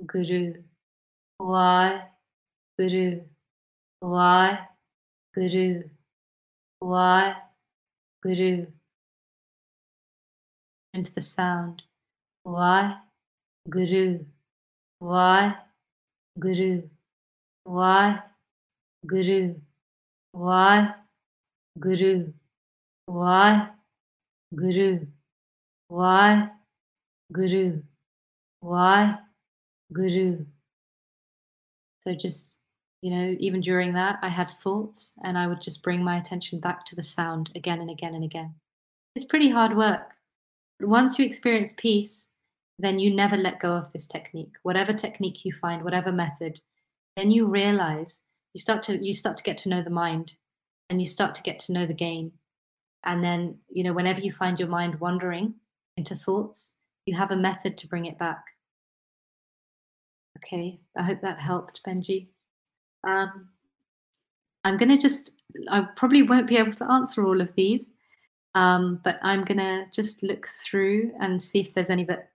[0.06, 0.54] Guru?
[1.38, 2.04] Why,
[2.78, 3.22] Guru?
[4.00, 4.68] Why,
[5.34, 5.84] Guru?
[6.80, 7.36] Why,
[8.22, 8.68] Guru?
[10.94, 11.84] Into the sound.
[12.44, 12.98] Why,
[13.70, 14.20] Guru?
[15.00, 15.56] Why,
[16.40, 16.84] Guru?
[17.64, 18.22] Why,
[19.06, 19.56] Guru?
[20.32, 20.93] Why,
[21.80, 22.34] Guru?
[23.06, 23.70] Why,
[24.56, 25.06] Guru?
[25.88, 26.49] Why,
[27.32, 27.82] Guru?
[28.62, 29.20] Why,
[29.93, 30.45] Guru?
[32.01, 32.56] So just
[33.06, 36.60] you know, even during that, I had thoughts and I would just bring my attention
[36.60, 38.56] back to the sound again and again and again.
[39.16, 40.16] It's pretty hard work.
[40.80, 42.30] But once you experience peace,
[42.80, 44.53] then you never let go of this technique.
[44.64, 46.60] Whatever technique you find, whatever method,
[47.16, 48.24] then you realize
[48.56, 50.32] you start to you start to get to know the mind
[50.89, 52.32] and you start to get to know the game.
[53.03, 55.56] And then, you know, whenever you find your mind wandering
[55.97, 56.74] into thoughts,
[57.06, 58.41] you have a method to bring it back.
[60.38, 62.30] Okay, I hope that helped, Benji.
[63.06, 63.49] Um,
[64.64, 65.32] I'm going to just,
[65.70, 67.89] I probably won't be able to answer all of these,
[68.56, 72.30] um, but I'm going to just look through and see if there's any that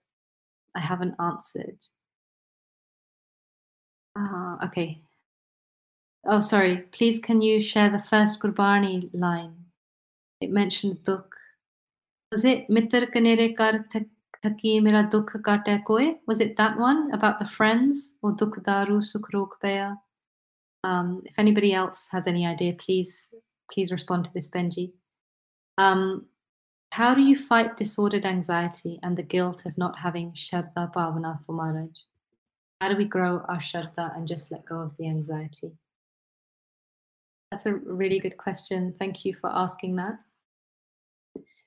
[0.75, 1.79] I haven't answered.
[4.15, 5.01] Ah, okay.
[6.25, 6.77] Oh, sorry.
[6.91, 9.55] Please, can you share the first Gurbani line?
[10.39, 11.35] It mentioned dukh.
[12.31, 13.85] Was it mitar kanere kar
[14.43, 16.19] thaki mera dukh kate koe?
[16.27, 19.57] Was it that one about the friends or dukh daru sukh rok?
[20.83, 23.33] Um, if anybody else has any idea, please
[23.71, 24.91] please respond to this, Benji.
[25.77, 26.25] Um,
[26.91, 31.53] how do you fight disordered anxiety and the guilt of not having Shraddha Bhavana for
[31.53, 32.03] marriage?
[32.79, 35.71] How do we grow our Shraddha and just let go of the anxiety?
[37.51, 38.95] That's a really good question.
[38.97, 40.17] Thank you for asking that.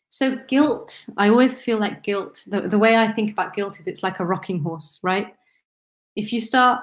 [0.09, 3.87] So, guilt, I always feel like guilt, the, the way I think about guilt is
[3.87, 5.35] it's like a rocking horse, right?
[6.17, 6.81] If you start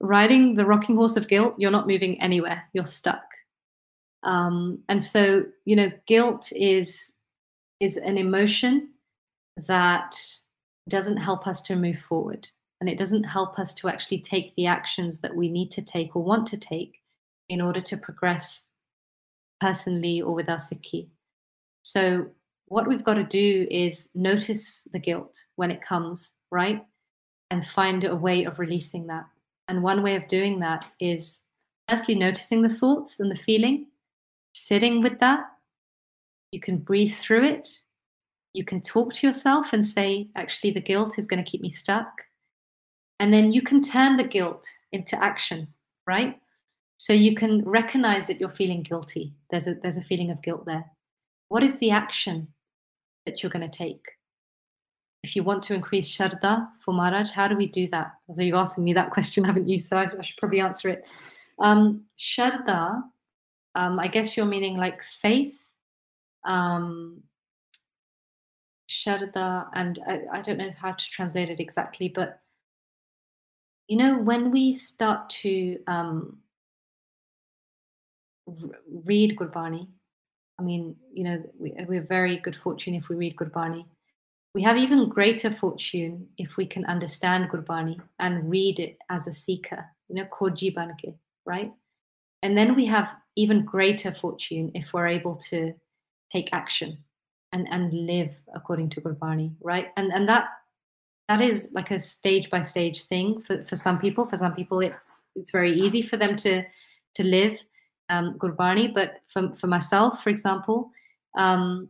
[0.00, 2.62] riding the rocking horse of guilt, you're not moving anywhere.
[2.74, 3.24] You're stuck.
[4.22, 7.14] Um, and so, you know, guilt is
[7.80, 8.90] is an emotion
[9.66, 10.16] that
[10.88, 12.48] doesn't help us to move forward,
[12.80, 16.14] and it doesn't help us to actually take the actions that we need to take
[16.14, 17.00] or want to take
[17.48, 18.72] in order to progress
[19.60, 21.08] personally or with our sikhi.
[21.82, 22.26] So,
[22.66, 26.84] what we've got to do is notice the guilt when it comes, right?
[27.50, 29.26] And find a way of releasing that.
[29.68, 31.46] And one way of doing that is
[31.88, 33.86] firstly noticing the thoughts and the feeling,
[34.54, 35.44] sitting with that.
[36.52, 37.68] You can breathe through it.
[38.54, 41.70] You can talk to yourself and say, actually, the guilt is going to keep me
[41.70, 42.08] stuck.
[43.20, 45.68] And then you can turn the guilt into action,
[46.06, 46.40] right?
[46.96, 49.34] So you can recognize that you're feeling guilty.
[49.50, 50.84] There's a, there's a feeling of guilt there.
[51.48, 52.48] What is the action
[53.26, 54.06] that you're going to take?
[55.24, 58.12] if you want to increase Shraddha for Maharaj, how do we do that?
[58.30, 59.80] So you've asked me that question, haven't you?
[59.80, 61.02] So I, I should probably answer it.
[61.58, 63.02] Um, Shraddha,
[63.74, 65.56] um, I guess you're meaning like faith,
[66.44, 67.22] um,
[68.88, 72.40] Shraddha, and I, I don't know how to translate it exactly, but
[73.88, 76.38] you know, when we start to um,
[79.04, 79.88] read Gurbani,
[80.58, 83.86] I mean, you know, we, we're very good fortune if we read Gurbani
[84.54, 89.32] we have even greater fortune if we can understand Gurbani and read it as a
[89.32, 91.14] seeker, you know, Khoji Banke,
[91.44, 91.72] right?
[92.42, 95.74] And then we have even greater fortune if we're able to
[96.30, 96.98] take action
[97.52, 99.88] and, and live according to Gurbani, right?
[99.96, 100.48] And and that
[101.28, 104.28] that is like a stage by stage thing for, for some people.
[104.28, 104.92] For some people, it
[105.34, 106.62] it's very easy for them to
[107.14, 107.58] to live
[108.08, 110.90] um, Gurbani, but for for myself, for example,
[111.36, 111.88] um,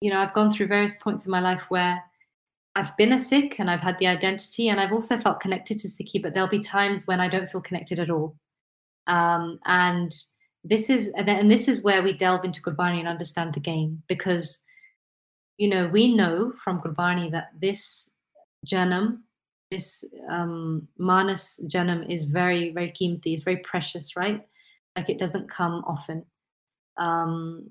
[0.00, 2.02] you know, I've gone through various points in my life where
[2.74, 5.88] I've been a Sikh and I've had the identity and I've also felt connected to
[5.88, 8.36] Sikhi, but there'll be times when I don't feel connected at all.
[9.06, 10.12] Um, and
[10.62, 14.62] this is and this is where we delve into Gurbani and understand the game because
[15.58, 18.10] you know we know from Gurbani that this
[18.66, 19.20] janam,
[19.70, 24.46] this um, manas janam is very very kimti, it's very precious, right?
[24.96, 26.24] Like it doesn't come often.
[26.96, 27.70] Um,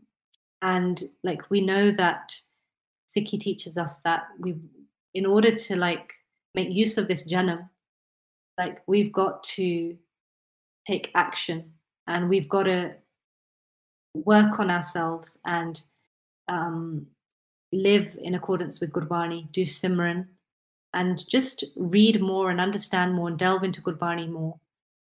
[0.61, 2.35] and like we know that
[3.07, 4.55] Sikhi teaches us that we
[5.13, 6.13] in order to like
[6.53, 7.69] make use of this janam
[8.57, 9.97] like we've got to
[10.87, 11.71] take action
[12.07, 12.93] and we've got to
[14.13, 15.81] work on ourselves and
[16.47, 17.07] um,
[17.73, 20.27] live in accordance with Gurbani, do Simran,
[20.93, 24.59] and just read more and understand more and delve into Gurbani more.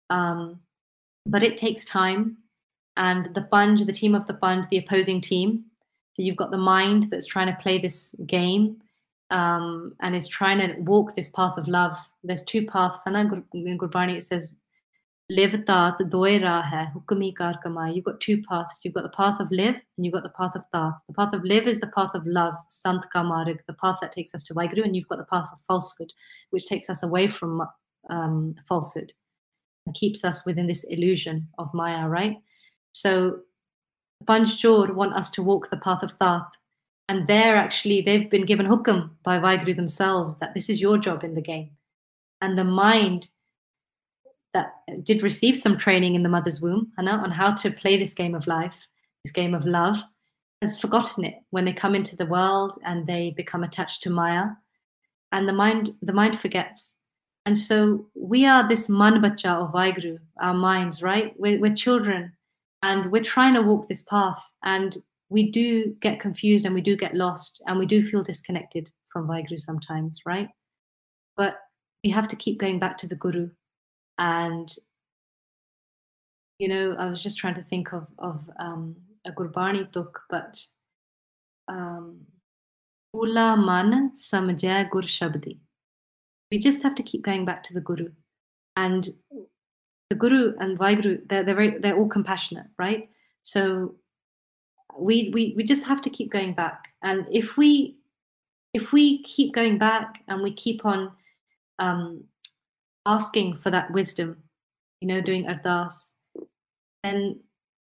[0.10, 0.62] Um,
[1.28, 2.38] but it takes time.
[2.96, 5.66] And the fund, the team of the fund, the opposing team,
[6.18, 8.82] so you've got the mind that's trying to play this game
[9.30, 11.96] um, and is trying to walk this path of love.
[12.24, 13.04] There's two paths.
[13.06, 13.16] And
[13.54, 14.56] in Gurbani, it says.
[15.30, 15.52] You've
[18.06, 18.80] got two paths.
[18.84, 20.94] You've got the path of live and you've got the path of tat.
[21.08, 24.34] The path of live is the path of love, sant kamarig, the path that takes
[24.34, 26.14] us to Waheguru, and you've got the path of falsehood,
[26.52, 27.62] which takes us away from
[28.10, 29.12] um, falsehood
[29.94, 32.38] keeps us within this illusion of Maya, right?
[32.94, 33.40] So
[34.26, 36.44] Panj Chor want us to walk the path of tat.
[37.10, 41.24] And they're actually, they've been given hukam by Waheguru themselves that this is your job
[41.24, 41.70] in the game.
[42.42, 43.30] And the mind
[44.54, 44.74] that
[45.04, 48.36] did receive some training in the mother's womb Hannah, on how to play this game
[48.36, 48.88] of life,
[49.24, 49.98] this game of love,
[50.62, 54.46] has forgotten it when they come into the world and they become attached to Maya.
[55.32, 56.96] And the mind, the mind forgets.
[57.48, 61.34] And so we are this man bacha of Waheguru, our minds, right?
[61.38, 62.34] We're, we're children
[62.84, 64.44] and we're trying to walk this path.
[64.64, 64.98] And
[65.30, 69.30] we do get confused and we do get lost and we do feel disconnected from
[69.30, 70.50] Waheguru sometimes, right?
[71.38, 71.56] But
[72.04, 73.50] we have to keep going back to the Guru
[74.18, 74.76] and
[76.60, 78.96] you know i was just trying to think of of um,
[79.26, 80.60] a gurbani book but
[81.68, 82.26] um
[83.14, 85.54] ula man samjay gur shabdi
[86.52, 88.10] we just have to keep going back to the guru.
[88.76, 89.08] And
[90.10, 93.10] the guru and Waheguru they're they're, very, they're all compassionate right?
[93.44, 93.96] So
[94.98, 96.90] we, we we just have to keep going back.
[97.04, 97.98] And if we
[98.74, 101.12] if we keep going back and we keep on
[101.80, 102.24] um,
[103.06, 104.38] asking for that wisdom,
[105.02, 106.12] you know, doing ardas,
[107.04, 107.40] then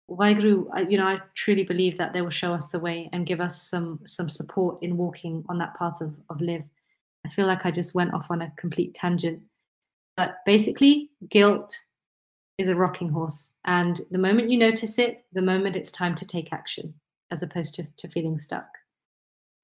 [0.09, 3.39] Waheguru, you know, I truly believe that they will show us the way and give
[3.39, 6.63] us some some support in walking on that path of, of live.
[7.25, 9.41] I feel like I just went off on a complete tangent.
[10.15, 11.77] But basically, guilt
[12.57, 13.53] is a rocking horse.
[13.65, 16.93] And the moment you notice it, the moment it's time to take action,
[17.31, 18.67] as opposed to, to feeling stuck.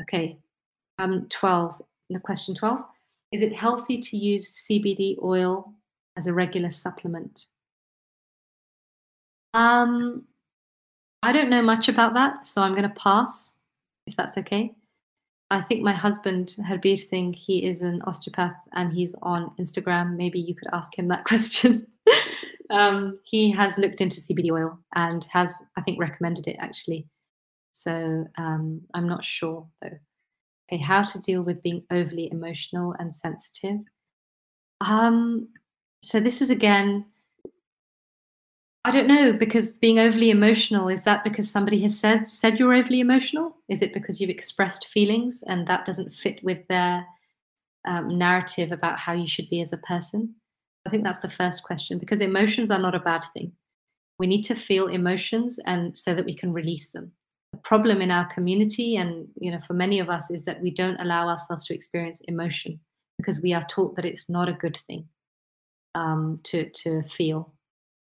[0.02, 0.38] Okay.
[0.98, 1.82] Um, 12.
[2.10, 2.80] No, question 12.
[3.32, 5.74] Is it healthy to use CBD oil
[6.16, 7.48] as a regular supplement?
[9.54, 10.24] Um,
[11.24, 13.58] I don't know much about that, so I'm going to pass,
[14.06, 14.74] if that's okay.
[15.52, 20.16] I think my husband, Harbir Singh, he is an osteopath and he's on Instagram.
[20.16, 21.86] Maybe you could ask him that question.
[22.72, 27.08] um, he has looked into CBD oil and has, I think, recommended it actually.
[27.72, 30.00] So um, I'm not sure though.
[30.72, 33.82] Okay, how to deal with being overly emotional and sensitive.
[34.82, 35.50] Um,
[36.02, 37.06] so this is again,
[38.86, 42.76] I don't know, because being overly emotional, is that because somebody has said said you're
[42.76, 43.58] overly emotional?
[43.68, 47.04] Is it because you've expressed feelings and that doesn't fit with their
[47.88, 50.36] um, narrative about how you should be as a person?
[50.86, 53.54] I think that's the first question because emotions are not a bad thing.
[54.20, 57.12] We need to feel emotions and so that we can release them
[57.54, 60.70] The problem in our community and you know for many of us is that we
[60.70, 62.80] don't allow ourselves to experience emotion
[63.18, 65.10] because we are taught that it's not a good thing
[65.96, 67.55] um, to to feel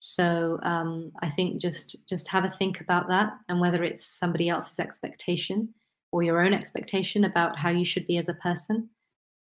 [0.01, 4.49] so um, i think just just have a think about that and whether it's somebody
[4.49, 5.73] else's expectation
[6.13, 8.89] or your own expectation about how you should be as a person.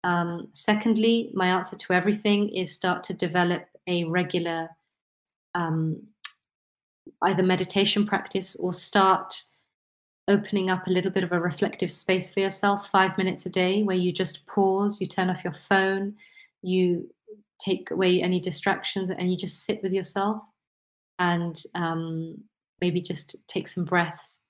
[0.04, 4.68] Um, secondly my answer to everything is start to develop a regular
[5.54, 6.02] um,
[7.22, 9.42] either meditation practice or start
[10.28, 13.84] opening up a little bit of a reflective space for yourself, five minutes a day,
[13.84, 16.14] where you just pause, you turn off your phone,
[16.62, 17.08] you
[17.58, 20.42] take away any distractions, and you just sit with yourself
[21.18, 22.36] and um,
[22.80, 24.42] maybe just take some breaths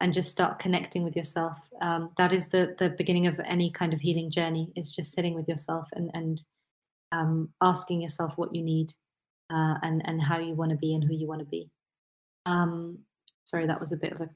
[0.00, 1.56] and just start connecting with yourself.
[1.80, 4.72] Um, that is the the beginning of any kind of healing journey.
[4.76, 6.42] Is just sitting with yourself and and
[7.12, 8.92] um, asking yourself what you need
[9.50, 11.70] uh, and and how you want to be and who you want to be.
[12.46, 12.98] Um,
[13.44, 14.30] sorry, that was a bit of a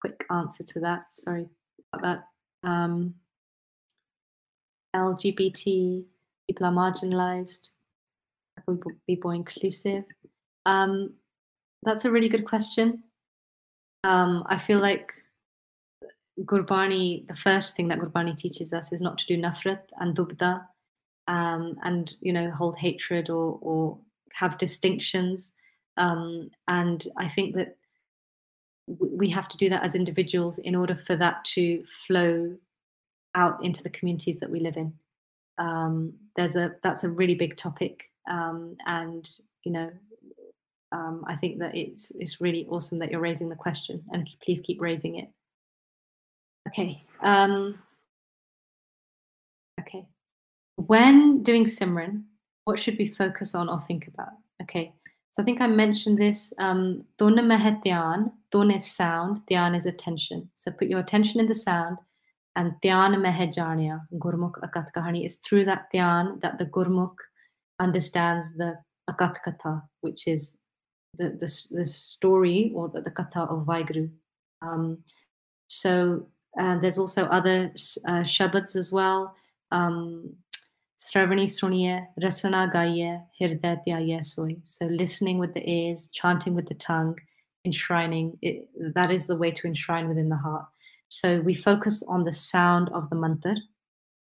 [0.00, 1.04] quick answer to that.
[1.10, 1.48] Sorry
[1.92, 2.22] about
[2.62, 2.68] that.
[2.68, 3.14] Um,
[4.94, 6.04] LGBT
[6.48, 7.70] people are marginalized.
[8.66, 8.76] We
[9.06, 10.04] be more inclusive.
[10.66, 11.14] Um,
[11.82, 13.02] that's a really good question.
[14.04, 15.12] Um, I feel like
[16.40, 20.64] Gurbani, the first thing that Gurbani teaches us is not to do nafrat and dubda,
[21.28, 23.98] um, and you know hold hatred or or
[24.32, 25.52] have distinctions.
[25.96, 27.76] Um, and I think that
[28.86, 32.56] we have to do that as individuals in order for that to flow
[33.34, 34.92] out into the communities that we live in.
[35.58, 39.28] Um, there's a that's a really big topic, um, and
[39.64, 39.90] you know
[40.92, 44.60] um, I think that it's it's really awesome that you're raising the question, and please
[44.60, 45.28] keep raising it.
[46.68, 47.04] Okay.
[47.22, 47.78] Um,
[49.80, 50.06] okay.
[50.76, 52.24] When doing Simran,
[52.64, 54.32] what should we focus on or think about?
[54.62, 54.92] Okay.
[55.30, 56.52] So I think I mentioned this.
[56.58, 60.50] Um, Dona Mahetyan, Dona is sound, Dhyan is attention.
[60.54, 61.96] So put your attention in the sound,
[62.56, 67.16] and Dhyan Mahejanya, Gurmukh Akat Kahani, is through that Dhyan that the Gurmukh
[67.78, 68.78] understands the
[69.08, 70.58] Akat Katha, which is
[71.18, 74.10] the, the, the story or the, the Katha of Vaheguru.
[74.60, 74.98] Um,
[75.66, 76.26] so
[76.58, 77.72] uh, there's also other
[78.06, 79.34] uh, Shabads as well.
[79.70, 80.34] Um,
[80.98, 83.24] Sravani Suniya, Rasana Gaya.
[84.64, 87.18] So listening with the ears, chanting with the tongue,
[87.64, 90.66] enshrining, it, that is the way to enshrine within the heart.
[91.12, 93.56] So we focus on the sound of the mantra.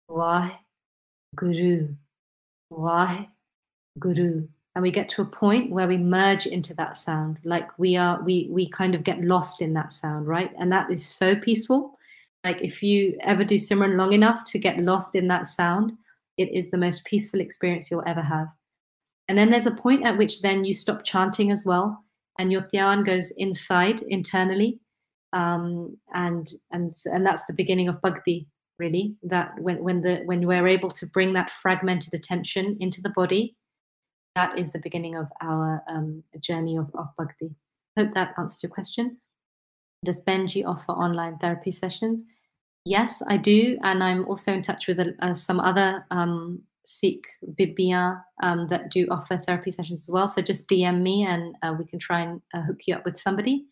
[0.08, 0.60] Why
[1.36, 1.90] Guru,
[2.70, 3.30] Why
[4.00, 4.48] Guru.
[4.74, 8.20] And we get to a point where we merge into that sound, like we are,
[8.24, 10.52] we we kind of get lost in that sound, right?
[10.58, 12.00] And that is so peaceful.
[12.44, 15.92] Like if you ever do Simran long enough to get lost in that sound,
[16.38, 18.48] it is the most peaceful experience you'll ever have.
[19.28, 22.04] And then there's a point at which then you stop chanting as well,
[22.40, 24.80] and your dhyan goes inside internally,
[25.34, 28.48] um, and and and that's the beginning of bhakti.
[28.80, 33.10] Really, that when when the when we're able to bring that fragmented attention into the
[33.10, 33.56] body,
[34.36, 37.56] that is the beginning of our um, journey of, of bhakti.
[37.98, 39.18] Hope that answers your question.
[40.04, 42.24] Does Benji offer online therapy sessions?
[42.86, 47.26] Yes, I do, and I'm also in touch with uh, some other um, Sikh
[47.58, 50.28] Bibiyan um, that do offer therapy sessions as well.
[50.28, 53.18] So just DM me, and uh, we can try and uh, hook you up with
[53.18, 53.66] somebody.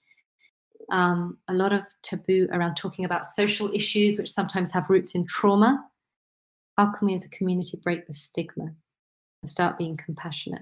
[0.91, 5.25] Um, a lot of taboo around talking about social issues, which sometimes have roots in
[5.25, 5.83] trauma.
[6.77, 8.75] How can we, as a community, break the stigmas
[9.41, 10.61] and start being compassionate?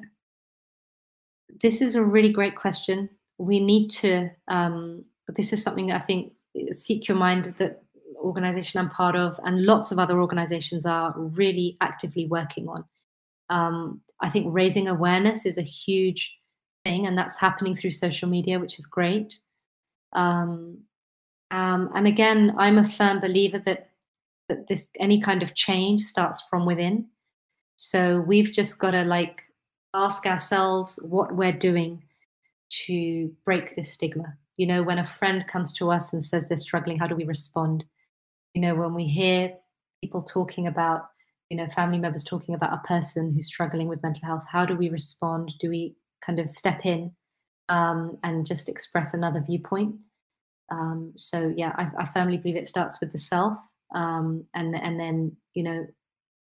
[1.62, 3.10] This is a really great question.
[3.40, 4.30] We need to.
[4.48, 5.06] Um,
[5.36, 6.34] this is something I think
[6.72, 7.84] Sikh Your Mind that
[8.18, 12.86] organization I'm part of, and lots of other organizations are really actively working on.
[13.50, 16.32] Um, I think raising awareness is a huge
[16.84, 19.40] thing, and that's happening through social media, which is great.
[20.14, 20.80] Um,
[21.52, 23.90] um, and again, I'm a firm believer that
[24.48, 27.08] that this any kind of change starts from within.
[27.76, 29.44] So we've just got to like
[29.94, 32.04] ask ourselves what we're doing
[32.86, 34.36] to break this stigma.
[34.58, 37.26] You know, when a friend comes to us and says they're struggling, how do we
[37.26, 37.86] respond?
[38.54, 39.54] you know when we hear
[40.02, 41.10] people talking about
[41.50, 44.76] you know family members talking about a person who's struggling with mental health how do
[44.76, 45.96] we respond do we
[46.26, 47.12] kind of step in
[47.70, 49.96] um, and just express another viewpoint
[50.72, 53.58] um, so yeah I, I, firmly believe it starts with the self
[53.96, 55.88] um, and and then you know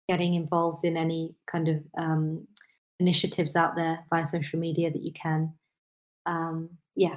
[0.08, 2.46] getting involved in any kind of um,
[3.00, 5.52] initiatives out there via social media that you can
[6.26, 7.16] um, yeah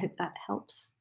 [0.00, 0.92] hope that helps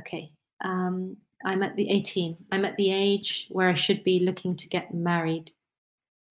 [0.00, 0.32] okay
[0.62, 2.36] um, I'm at the 18.
[2.52, 5.52] I'm at the age where I should be looking to get married.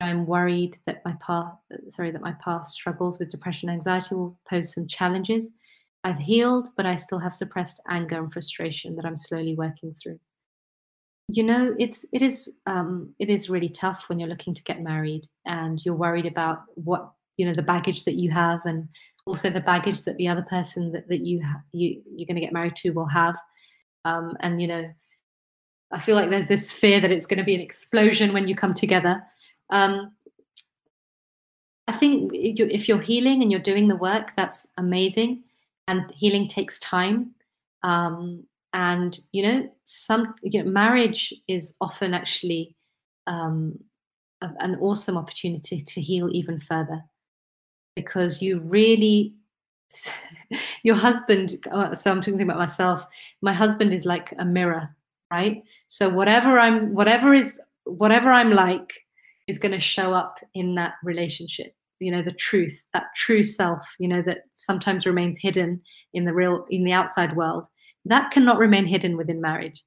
[0.02, 1.58] I'm worried that my past,
[1.89, 5.50] sorry, that my past struggles with depression and anxiety will pose some challenges.
[6.04, 10.20] I've healed, but I still have suppressed anger and frustration that I'm slowly working through.
[11.28, 14.82] You know, it's it is um, it is really tough when you're looking to get
[14.82, 18.88] married and you're worried about what you know the baggage that you have and
[19.28, 22.54] also the baggage that the other person that, that you you you're going to get
[22.54, 23.36] married to will have
[24.06, 24.89] um, and you know
[25.91, 28.56] I feel like there's this fear that it's going to be an explosion when you
[28.56, 29.24] come together.
[29.70, 30.13] Um,
[31.88, 35.44] I think if you're healing and you're doing the work, that's amazing.
[35.88, 37.31] And healing takes time.
[37.84, 42.76] Um, and you know, some you know, marriage is often actually
[43.26, 43.80] um,
[44.41, 47.02] an awesome opportunity to heal even further
[47.95, 49.34] because you really
[50.84, 53.06] your husband uh, so i'm talking about myself
[53.41, 54.95] my husband is like a mirror
[55.31, 58.94] right so whatever i'm whatever is whatever i'm like
[59.49, 63.80] is going to show up in that relationship you know the truth that true self
[63.99, 65.81] you know that sometimes remains hidden
[66.13, 67.67] in the real in the outside world.
[68.05, 69.84] That cannot remain hidden within marriage.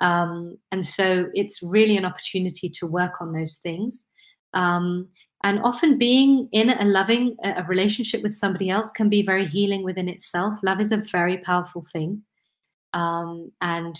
[0.00, 4.06] Um, and so it's really an opportunity to work on those things.
[4.54, 5.08] Um,
[5.44, 9.84] and often being in a loving a relationship with somebody else can be very healing
[9.84, 10.58] within itself.
[10.62, 12.22] Love is a very powerful thing.
[12.92, 13.98] Um, and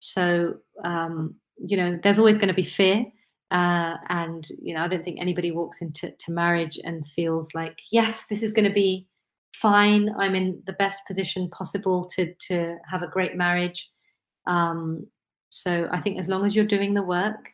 [0.00, 3.06] so, um, you know, there's always going to be fear.
[3.50, 7.78] Uh, and, you know, I don't think anybody walks into to marriage and feels like,
[7.90, 9.06] yes, this is going to be
[9.54, 10.14] fine.
[10.18, 13.88] I'm in the best position possible to, to have a great marriage.
[14.46, 15.06] Um,
[15.48, 17.52] so I think as long as you're doing the work,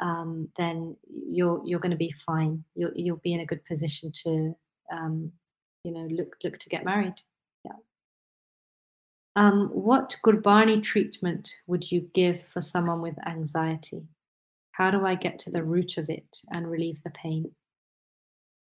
[0.00, 2.64] um, then you're you're going to be fine.
[2.74, 4.54] You'll you'll be in a good position to
[4.90, 5.32] um,
[5.84, 7.14] you know, look look to get married.
[7.64, 7.72] Yeah.
[9.36, 14.02] Um, what Gurbani treatment would you give for someone with anxiety?
[14.72, 17.52] How do I get to the root of it and relieve the pain?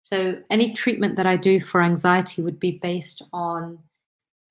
[0.04, 3.80] So, any treatment that I do for anxiety would be based on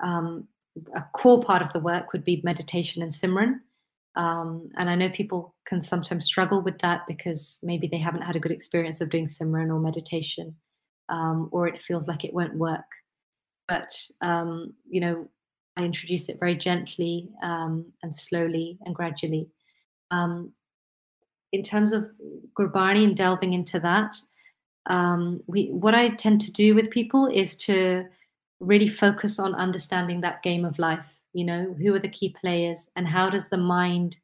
[0.00, 0.46] um,
[0.94, 3.60] a core part of the work would be meditation and Simran.
[4.16, 8.36] Um, and I know people can sometimes struggle with that because maybe they haven't had
[8.36, 10.56] a good experience of doing Simran or meditation,
[11.08, 12.84] um, or it feels like it won't work.
[13.68, 15.28] But, um, you know,
[15.76, 19.48] I introduce it very gently um, and slowly and gradually.
[21.52, 22.10] In terms of
[22.58, 24.16] Gurbani and delving into that,
[24.86, 28.04] um, we what I tend to do with people is to
[28.60, 31.04] really focus on understanding that game of life.
[31.32, 34.18] You know, who are the key players, and how does the mind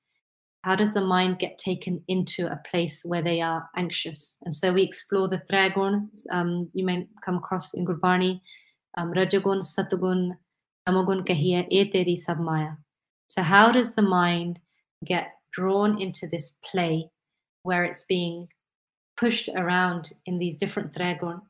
[0.65, 4.39] how does the mind get taken into a place where they are anxious?
[4.43, 6.09] And so we explore the Trigun.
[6.31, 8.41] Um, you may come across in Gurbani,
[8.97, 10.37] um, Rajagun, Satagun,
[10.89, 12.73] Tamagun Kahiya, E Teri Sab Maya.
[13.27, 14.61] So how does the mind
[15.05, 17.11] get drawn into this play
[17.63, 18.49] where it's being
[19.17, 21.41] pushed around in these different Trigun?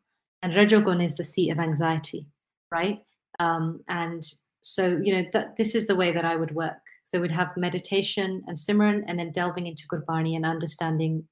[0.43, 2.27] And Rajagun is the seat of anxiety,
[2.71, 3.01] right?
[3.39, 4.23] Um, and
[4.61, 6.79] so, you know, that, this is the way that I would work.
[7.05, 11.25] So we'd have meditation and Simran, and then delving into Gurbani and understanding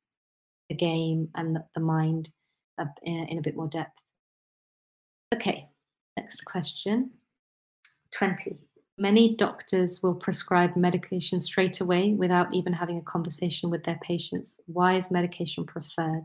[0.68, 2.30] the game and the, mind
[3.02, 3.98] in, in a bit more depth.
[5.34, 5.68] Okay,
[6.16, 7.10] next question.
[8.12, 8.58] 20.
[9.00, 14.56] Many doctors will prescribe medication straight away without even having a conversation with their patients.
[14.66, 16.24] Why is medication preferred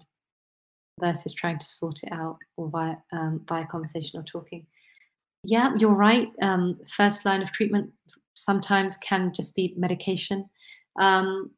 [0.99, 4.67] versus trying to sort it out or via, um, via conversation or talking?
[5.41, 6.27] Yeah, you're right.
[6.41, 7.93] Um, first line of treatment
[8.33, 10.49] sometimes can just be medication.
[10.99, 11.51] Um,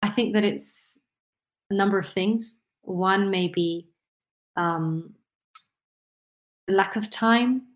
[0.00, 0.98] I think that it's
[1.68, 2.62] a number of things.
[2.80, 3.88] One may be
[4.56, 5.16] um,
[6.66, 7.66] lack of time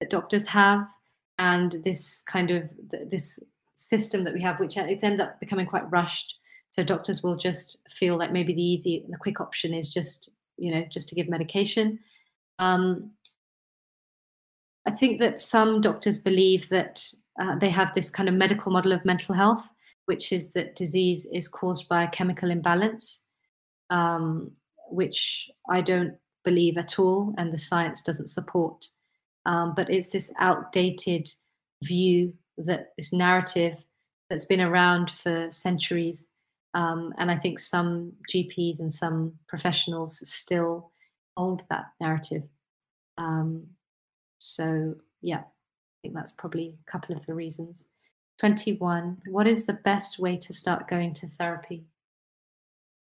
[0.00, 0.88] that doctors have
[1.38, 2.70] and this kind of
[3.10, 3.40] this
[3.72, 6.34] system that we have, which it's ended up becoming quite rushed.
[6.68, 10.72] So doctors will just feel like maybe the easy the quick option is just you
[10.72, 11.98] know just to give medication.
[12.58, 13.12] Um,
[14.86, 17.04] I think that some doctors believe that
[17.40, 19.62] uh, they have this kind of medical model of mental health,
[20.06, 23.24] which is that disease is caused by a chemical imbalance,
[23.90, 24.52] um,
[24.90, 28.88] which I don't believe at all, and the science doesn't support.
[29.48, 31.32] Um, but it's this outdated
[31.82, 33.82] view that this narrative
[34.28, 36.28] that's been around for centuries.
[36.74, 40.92] Um, and I think some GPs and some professionals still
[41.34, 42.42] hold that narrative.
[43.16, 43.68] Um,
[44.38, 47.84] so, yeah, I think that's probably a couple of the reasons.
[48.40, 49.22] 21.
[49.30, 51.84] What is the best way to start going to therapy?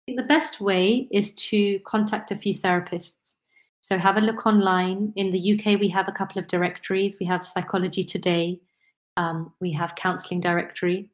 [0.08, 3.34] The best way is to contact a few therapists
[3.88, 5.14] so have a look online.
[5.16, 7.16] In the UK, we have a couple of directories.
[7.22, 8.60] We have Psychology Today,
[9.16, 11.10] um, we have Counselling Directory,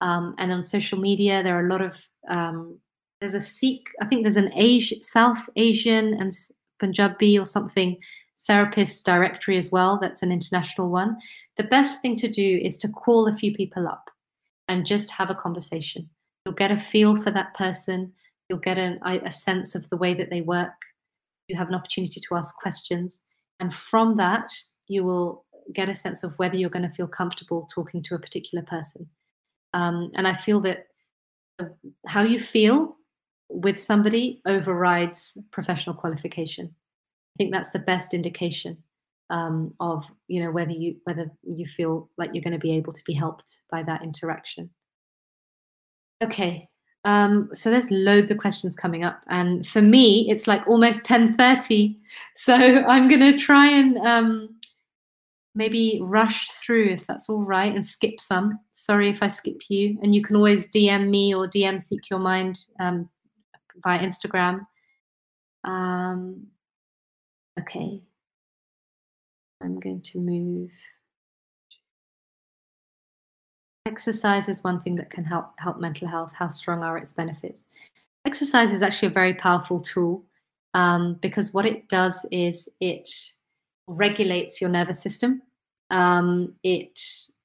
[0.00, 2.00] um, and on social media, there are a lot of.
[2.26, 2.78] Um,
[3.20, 6.32] there's a Sikh, I think there's an Asian, South Asian and
[6.80, 7.98] Punjabi or something
[8.46, 9.98] therapist directory as well.
[10.00, 11.18] That's an international one.
[11.58, 14.10] The best thing to do is to call a few people up
[14.66, 16.08] and just have a conversation.
[16.44, 18.14] You'll get a feel for that person.
[18.48, 20.72] You'll get an, a sense of the way that they work
[21.48, 23.22] you have an opportunity to ask questions.
[23.60, 24.50] And from that,
[24.88, 28.18] you will get a sense of whether you're going to feel comfortable talking to a
[28.18, 29.08] particular person.
[29.72, 30.86] Um, and I feel that
[32.06, 32.96] how you feel
[33.48, 36.74] with somebody overrides professional qualification.
[36.74, 38.78] I think that's the best indication
[39.30, 42.92] um, of you know whether you whether you feel like you're going to be able
[42.92, 44.70] to be helped by that interaction.
[46.22, 46.68] Okay,
[47.04, 51.96] um, so there's loads of questions coming up, and for me, it's like almost 10:30.
[52.34, 52.54] So
[52.88, 54.56] I'm to try and um,
[55.54, 58.58] maybe rush through if that's all right, and skip some.
[58.72, 62.20] Sorry if I skip you, and you can always DM me or DM Sikh Your
[62.20, 63.08] Mind um,
[63.82, 64.62] via Instagram.
[65.64, 66.46] Um,
[67.60, 68.00] okay,
[69.62, 70.70] I'm going to move.
[73.86, 76.32] Exercise is one thing that can help help mental health.
[76.34, 77.64] How strong are its benefits?
[78.24, 80.24] Exercise is actually a very powerful tool
[80.72, 83.10] um, because what it does is it
[83.86, 85.42] regulates your nervous system.
[85.90, 86.98] Um, it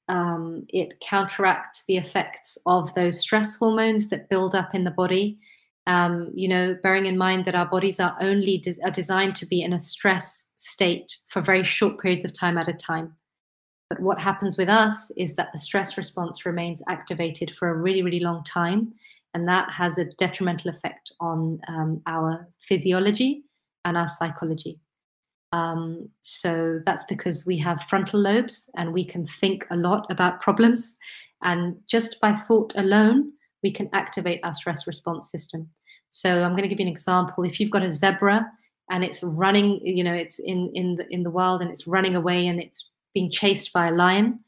[0.08, 5.38] um, it counteracts the effects of those stress hormones that build up in the body.
[5.86, 9.60] Um, you know, bearing in mind that our bodies are only are designed to be
[9.60, 13.14] in a stress state for very short periods of time at a time.
[13.90, 18.02] But what happens with us is that the stress response remains activated for a really,
[18.02, 18.94] really long time.
[19.34, 23.44] And that has a detrimental effect on um, our physiology
[23.84, 24.78] and our psychology.
[25.52, 30.40] Um, so that's because we have frontal lobes and we can think a lot about
[30.40, 30.96] problems.
[31.42, 35.68] And just by thought alone, we can activate our stress response system.
[36.10, 37.44] So I'm going to give you an example.
[37.44, 38.46] If you've got a zebra
[38.88, 42.14] and it's running, you know, it's in in the in the wild and it's running
[42.16, 44.40] away and it's being chased by a lion,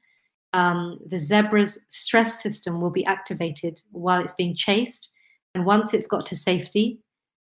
[0.53, 5.11] um, the zebra's stress system will be activated while it's being chased.
[5.55, 7.01] And once it's got to safety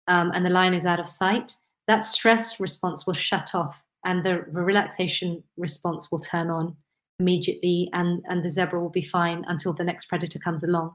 [0.09, 4.25] um, and the lion is out of sight, that stress response will shut off and
[4.25, 6.77] the, the relaxation response will turn on
[7.19, 10.95] immediately and, and the zebra will be fine until the next predator comes along.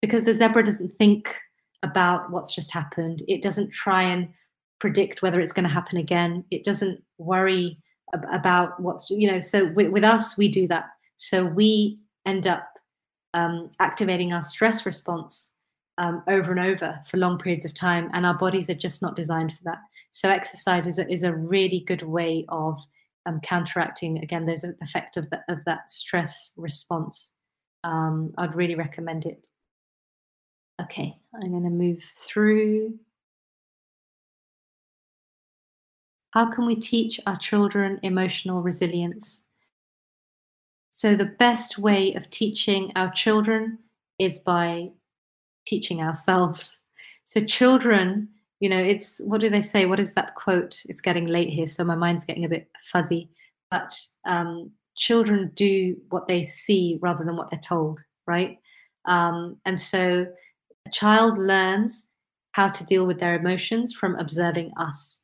[0.00, 1.36] Because the zebra doesn't think
[1.82, 4.28] about what's just happened, it doesn't try and
[4.80, 7.78] predict whether it's going to happen again, it doesn't worry
[8.12, 10.86] about what's, you know, so with, with us, we do that.
[11.16, 12.68] So we end up
[13.34, 15.52] um, activating our stress response
[15.98, 19.16] um, over and over for long periods of time, and our bodies are just not
[19.16, 19.78] designed for that.
[20.10, 22.78] So exercise is a, is a really good way of
[23.26, 27.32] um, counteracting again an effect of, the, of that stress response.
[27.84, 29.46] Um, I'd really recommend it.
[30.80, 32.98] Okay, I'm going to move through.
[36.36, 39.46] How can we teach our children emotional resilience?
[40.90, 43.78] So, the best way of teaching our children
[44.18, 44.90] is by
[45.66, 46.82] teaching ourselves.
[47.24, 48.28] So, children,
[48.60, 49.86] you know, it's what do they say?
[49.86, 50.82] What is that quote?
[50.90, 53.30] It's getting late here, so my mind's getting a bit fuzzy.
[53.70, 58.58] But um, children do what they see rather than what they're told, right?
[59.06, 60.26] Um, and so,
[60.86, 62.10] a child learns
[62.52, 65.22] how to deal with their emotions from observing us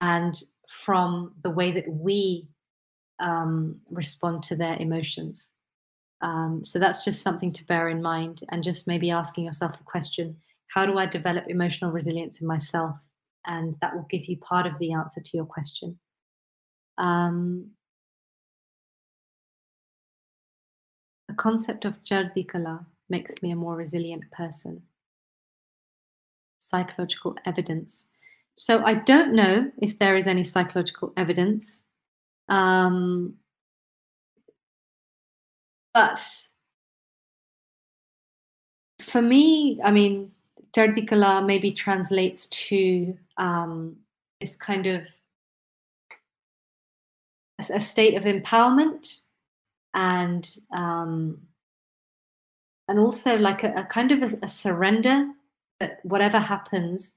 [0.00, 0.34] and
[0.68, 2.48] from the way that we
[3.18, 5.50] um, respond to their emotions.
[6.22, 9.84] Um, so that's just something to bear in mind, and just maybe asking yourself the
[9.84, 10.36] question
[10.70, 12.94] how do I develop emotional resilience in myself?
[13.44, 15.98] And that will give you part of the answer to your question.
[16.96, 17.70] Um,
[21.26, 24.82] the concept of Chardikala makes me a more resilient person.
[26.58, 28.09] Psychological evidence.
[28.56, 31.84] So I don't know if there is any psychological evidence
[32.50, 33.34] um,
[35.94, 36.46] but
[39.00, 40.32] for me, I mean,
[40.72, 43.96] Chardikala maybe translates to um,
[44.40, 45.02] this kind of
[47.58, 49.20] a, a state of empowerment
[49.94, 51.40] and um,
[52.88, 55.28] and also like a, a kind of a, a, surrender
[55.78, 57.16] that whatever happens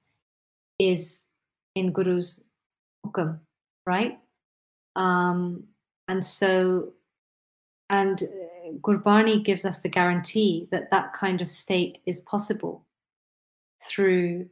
[0.80, 1.28] is
[1.76, 2.44] in Guru's
[3.06, 3.40] hukum,
[3.86, 4.20] right?
[4.96, 5.64] Um,
[6.08, 6.94] and so,
[7.90, 12.86] and uh, Gurbani gives us the guarantee that that kind of state is possible
[13.82, 14.50] through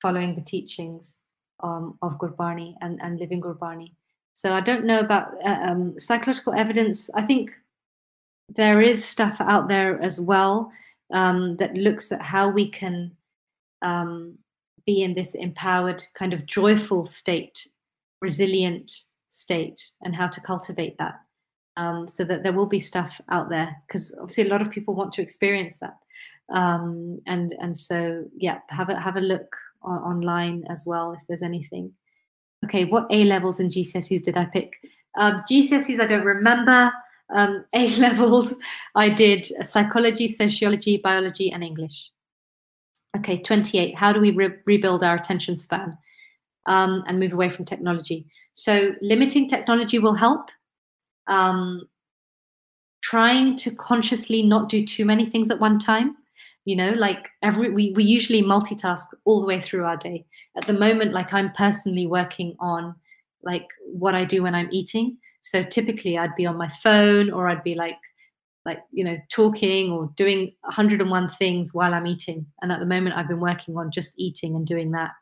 [0.00, 1.20] following the teachings
[1.62, 3.92] um, of Gurbani and, and living Gurbani.
[4.32, 7.10] So I don't know about uh, um, psychological evidence.
[7.14, 7.52] I think
[8.48, 10.72] there is stuff out there as well
[11.12, 13.12] um, that looks at how we can
[13.82, 14.38] um,
[14.86, 17.66] be in this empowered, kind of joyful state,
[18.20, 18.90] resilient
[19.28, 21.14] state and how to cultivate that
[21.76, 24.94] um, so that there will be stuff out there because obviously a lot of people
[24.94, 25.96] want to experience that.
[26.52, 31.20] Um, and and so yeah have a have a look on, online as well if
[31.28, 31.92] there's anything.
[32.64, 34.72] Okay what a levels and gcse's did i pick?
[35.16, 36.92] Um, gcse's i don't remember.
[37.32, 38.54] Um, a levels
[38.96, 42.10] i did psychology sociology biology and english
[43.16, 45.92] okay 28 how do we re- rebuild our attention span
[46.66, 48.26] um, and move away from technology.
[48.52, 50.50] So limiting technology will help.
[51.26, 51.88] Um,
[53.02, 56.16] trying to consciously not do too many things at one time.
[56.66, 60.26] You know, like every we we usually multitask all the way through our day.
[60.56, 62.94] At the moment, like I'm personally working on
[63.42, 65.16] like what I do when I'm eating.
[65.40, 67.96] So typically I'd be on my phone or I'd be like
[68.66, 72.46] like you know talking or doing 101 things while I'm eating.
[72.62, 75.12] And at the moment I've been working on just eating and doing that.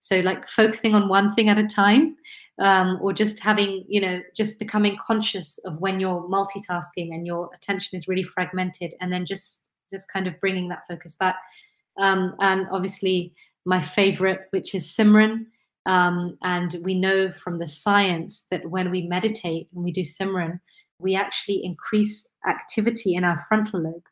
[0.00, 2.16] So, like focusing on one thing at a time,
[2.60, 7.50] um, or just having, you know, just becoming conscious of when you're multitasking and your
[7.54, 11.36] attention is really fragmented, and then just just kind of bringing that focus back.
[11.98, 15.46] Um, and obviously, my favorite, which is Simran.
[15.86, 20.60] Um, and we know from the science that when we meditate, when we do Simran,
[20.98, 24.06] we actually increase activity in our frontal lobe,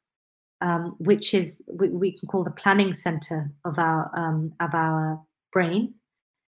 [0.60, 5.20] um, which is we, we, can call the planning center of our um, of our
[5.52, 5.94] brain.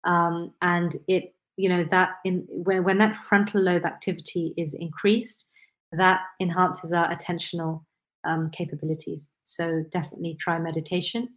[0.04, 5.46] Um, and it you know that in when, when that frontal lobe activity is increased
[5.92, 7.84] that enhances our attentional
[8.24, 9.32] um, capabilities.
[9.44, 11.28] So definitely try meditation.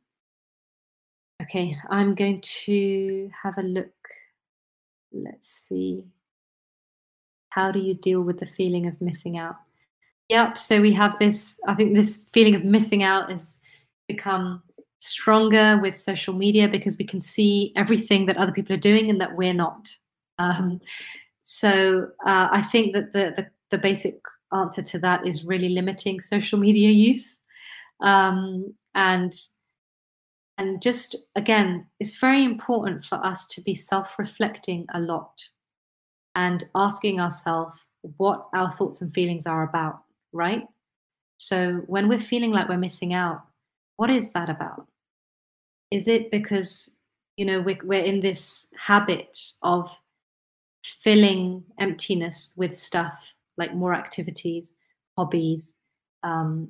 [1.42, 3.94] Okay i'm going to have a look.
[5.12, 6.06] Let's see.
[7.50, 9.56] How do you deal with the feeling of missing out?
[10.30, 10.58] Yep.
[10.58, 13.60] So we have this, I think this feeling of missing out has
[14.08, 14.62] become
[15.00, 19.20] stronger with social media because we can see everything that other people are doing and
[19.22, 19.90] that we're not.
[20.38, 20.80] Um,
[21.44, 24.20] so uh, I think that the, the, the basic
[24.54, 27.44] answer to that is really limiting social media use
[28.02, 29.34] um, and
[30.58, 35.42] and just again it's very important for us to be self-reflecting a lot
[36.36, 37.80] and asking ourselves
[38.18, 40.64] what our thoughts and feelings are about right?
[41.38, 43.42] So when we're feeling like we're missing out
[43.98, 44.88] what is that about?
[45.92, 46.98] Is it because
[47.36, 49.90] you know we're, in this habit of
[51.04, 54.76] filling emptiness with stuff like more activities
[55.18, 55.76] hobbies
[56.24, 56.70] um,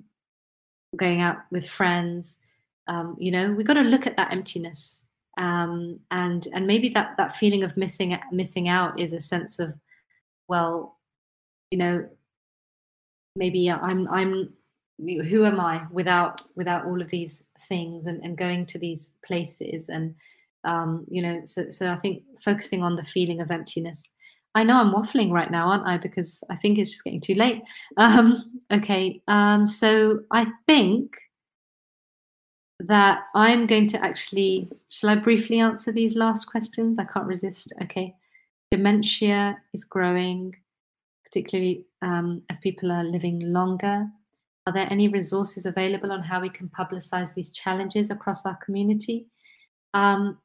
[0.95, 2.39] going out with friends?
[2.87, 5.03] Um, you know we got to look at that emptiness
[5.39, 9.73] um, and and maybe that that feeling of missing missing out is a sense of
[10.47, 10.97] well
[11.71, 12.07] you know
[13.35, 14.49] maybe i'm i'm
[14.99, 19.87] who am i without without all of these things and, and going to these places
[19.87, 20.13] and
[20.65, 24.09] um, you know so so i think focusing on the feeling of emptiness
[24.55, 25.97] I know I'm waffling right now, aren't I?
[25.99, 27.61] Because I think it's just getting too late.
[27.97, 28.35] Um,
[28.71, 31.13] okay, um, so I think
[32.79, 36.97] that I'm going to actually, shall I briefly answer these last questions?
[36.97, 37.73] I can't resist.
[37.83, 38.15] Okay.
[38.71, 40.55] Dementia is growing,
[41.25, 44.07] particularly um, as people are living longer.
[44.67, 49.27] Are there any resources available on how we can publicize these challenges across our community?
[49.93, 50.37] Um,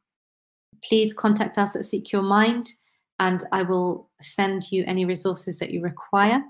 [0.83, 2.73] please contact us at Sikh Your Mind
[3.21, 6.43] and I will send you any resources that you require.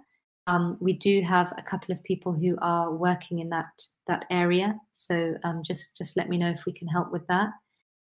[0.47, 3.71] Um, we do have a couple of people who are working in that
[4.07, 7.51] that area, so um, just just let me know if we can help with that.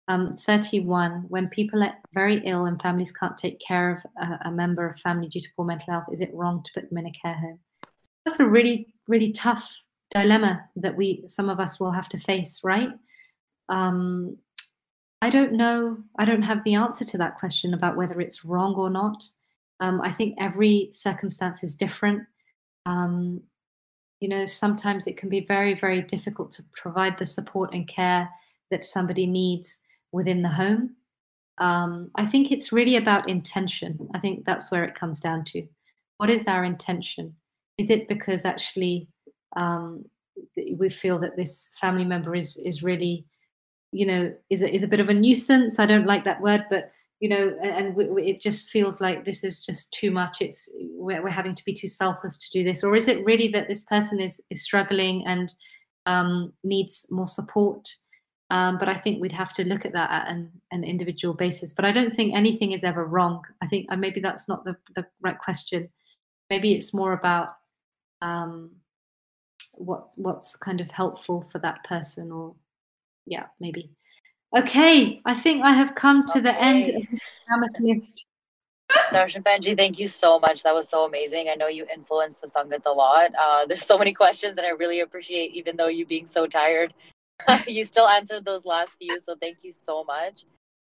[0.08, 1.26] Um, 31.
[1.30, 5.00] When people are very ill and families can't take care of a, a, member of
[5.00, 7.34] family due to poor mental health, is it wrong to put them in a care
[7.34, 7.60] home?
[8.26, 9.72] That's a really really tough
[10.12, 12.90] dilemma that we some of us will have to face, right?
[13.70, 14.38] Um,
[15.22, 15.98] I don't know.
[16.20, 19.24] I don't have the answer to that question about whether it's wrong or not.
[19.80, 22.24] Um, I think every circumstance is different.
[22.86, 23.42] Um,
[24.20, 28.30] you know, sometimes it can be very, very difficult to provide the support and care
[28.72, 29.82] that somebody needs
[30.12, 30.96] within the home.
[31.58, 34.10] Um, I think it's really about intention.
[34.14, 35.68] I think that's where it comes down to.
[36.18, 37.36] What is our intention?
[37.78, 39.08] Is it because actually
[39.56, 40.06] um,
[40.78, 43.26] we feel that this family member is is really
[43.92, 46.66] you know is a, is a bit of a nuisance i don't like that word
[46.70, 50.42] but you know and we, we, it just feels like this is just too much.
[50.42, 52.84] It's we're, we're, having to be too selfless to do this.
[52.84, 55.54] Or is it really that this person is is struggling and
[56.06, 57.88] um, needs more support?
[58.52, 61.74] Um, but i think we'd have to look at that at an, an individual basis.
[61.74, 63.42] But i don't think anything is ever wrong.
[63.62, 65.90] I think uh, maybe that's not the, the right question.
[66.50, 67.56] Maybe it's more about
[68.22, 68.72] um,
[69.74, 72.56] what's what's kind of helpful for that person or
[73.26, 73.92] yeah, maybe.
[74.56, 76.42] Okay, I think I have come to okay.
[76.42, 78.26] the end of the list.
[79.12, 80.64] Darshan Panji, thank you so much.
[80.64, 81.50] That was so amazing.
[81.50, 83.32] I know you influenced the Sangat a lot.
[83.38, 86.94] Uh, there's so many questions, and I really appreciate, even though you being so tired,
[87.68, 89.20] you still answered those last few.
[89.20, 90.46] So thank you so much.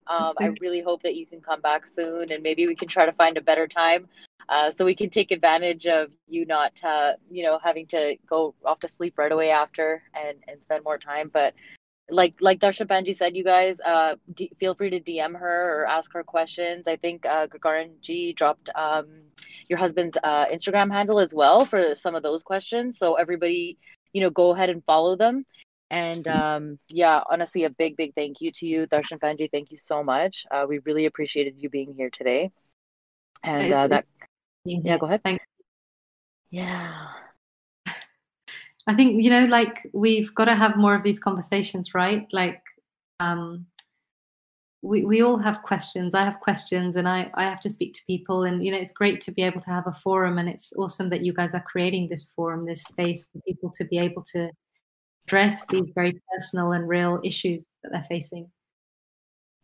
[0.08, 3.08] Um, I really hope that you can come back soon, and maybe we can try
[3.08, 4.08] to find a better time,
[4.50, 8.54] uh, so we can take advantage of you not, uh, you know, having to go
[8.64, 11.32] off to sleep right away after and and spend more time.
[11.34, 11.56] But
[12.10, 15.86] like like Darshan Panji said, you guys uh, d- feel free to DM her or
[15.88, 16.88] ask her questions.
[16.88, 19.08] I think uh, Gagarin G dropped um,
[19.70, 22.98] your husband's uh, Instagram handle as well for some of those questions.
[22.98, 23.78] So everybody,
[24.14, 25.46] you know, go ahead and follow them.
[25.90, 29.50] And um, yeah, honestly, a big big thank you to you, Darshan Panji.
[29.52, 30.46] Thank you so much.
[30.52, 32.52] Uh, we really appreciated you being here today.
[33.44, 34.06] And uh, that,
[34.64, 35.22] yeah, go ahead.
[35.24, 35.46] Thanks.
[36.50, 37.25] Yeah.
[38.88, 42.28] I think you know, like we've got to have more of these conversations, right?
[42.32, 42.62] Like,
[43.20, 43.66] um,
[44.82, 46.14] we we all have questions.
[46.14, 48.94] I have questions, and I I have to speak to people, and you know, it's
[48.94, 51.64] great to be able to have a forum, and it's awesome that you guys are
[51.64, 54.52] creating this forum, this space for people to be able to
[55.28, 58.52] address these very personal and real issues that they're facing.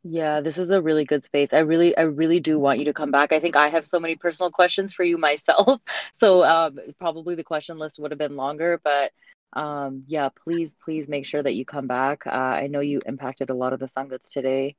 [0.04, 1.54] Yeah, this is a really good space.
[1.54, 3.32] I really, I really do want you to come back.
[3.32, 5.82] I think I have so many personal questions for you myself.
[6.12, 9.12] So um, probably the question list would have been longer, but
[9.54, 12.26] um, yeah, please, please make sure that you come back.
[12.26, 14.76] Uh, I know you impacted a lot of the sangats today,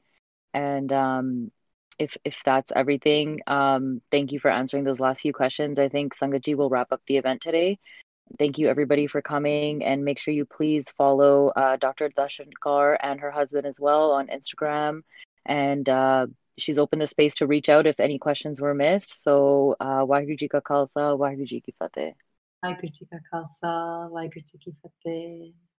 [0.54, 1.52] and um,
[1.98, 5.78] if if that's everything, um, thank you for answering those last few questions.
[5.78, 7.78] I think Sangatji will wrap up the event today.
[8.38, 12.08] Thank you everybody for coming, and make sure you please follow uh, Dr.
[12.08, 15.02] Dashankar and her husband as well on Instagram
[15.46, 16.26] and uh,
[16.58, 19.22] she's opened the space to reach out if any questions were missed.
[19.22, 22.12] So, uh, Waheguru Ji Ka Khalsa, Waheguru Ji Ki Fateh.
[22.64, 25.52] Waheguru Ji Ka Khalsa, Waheguru Ki Fateh.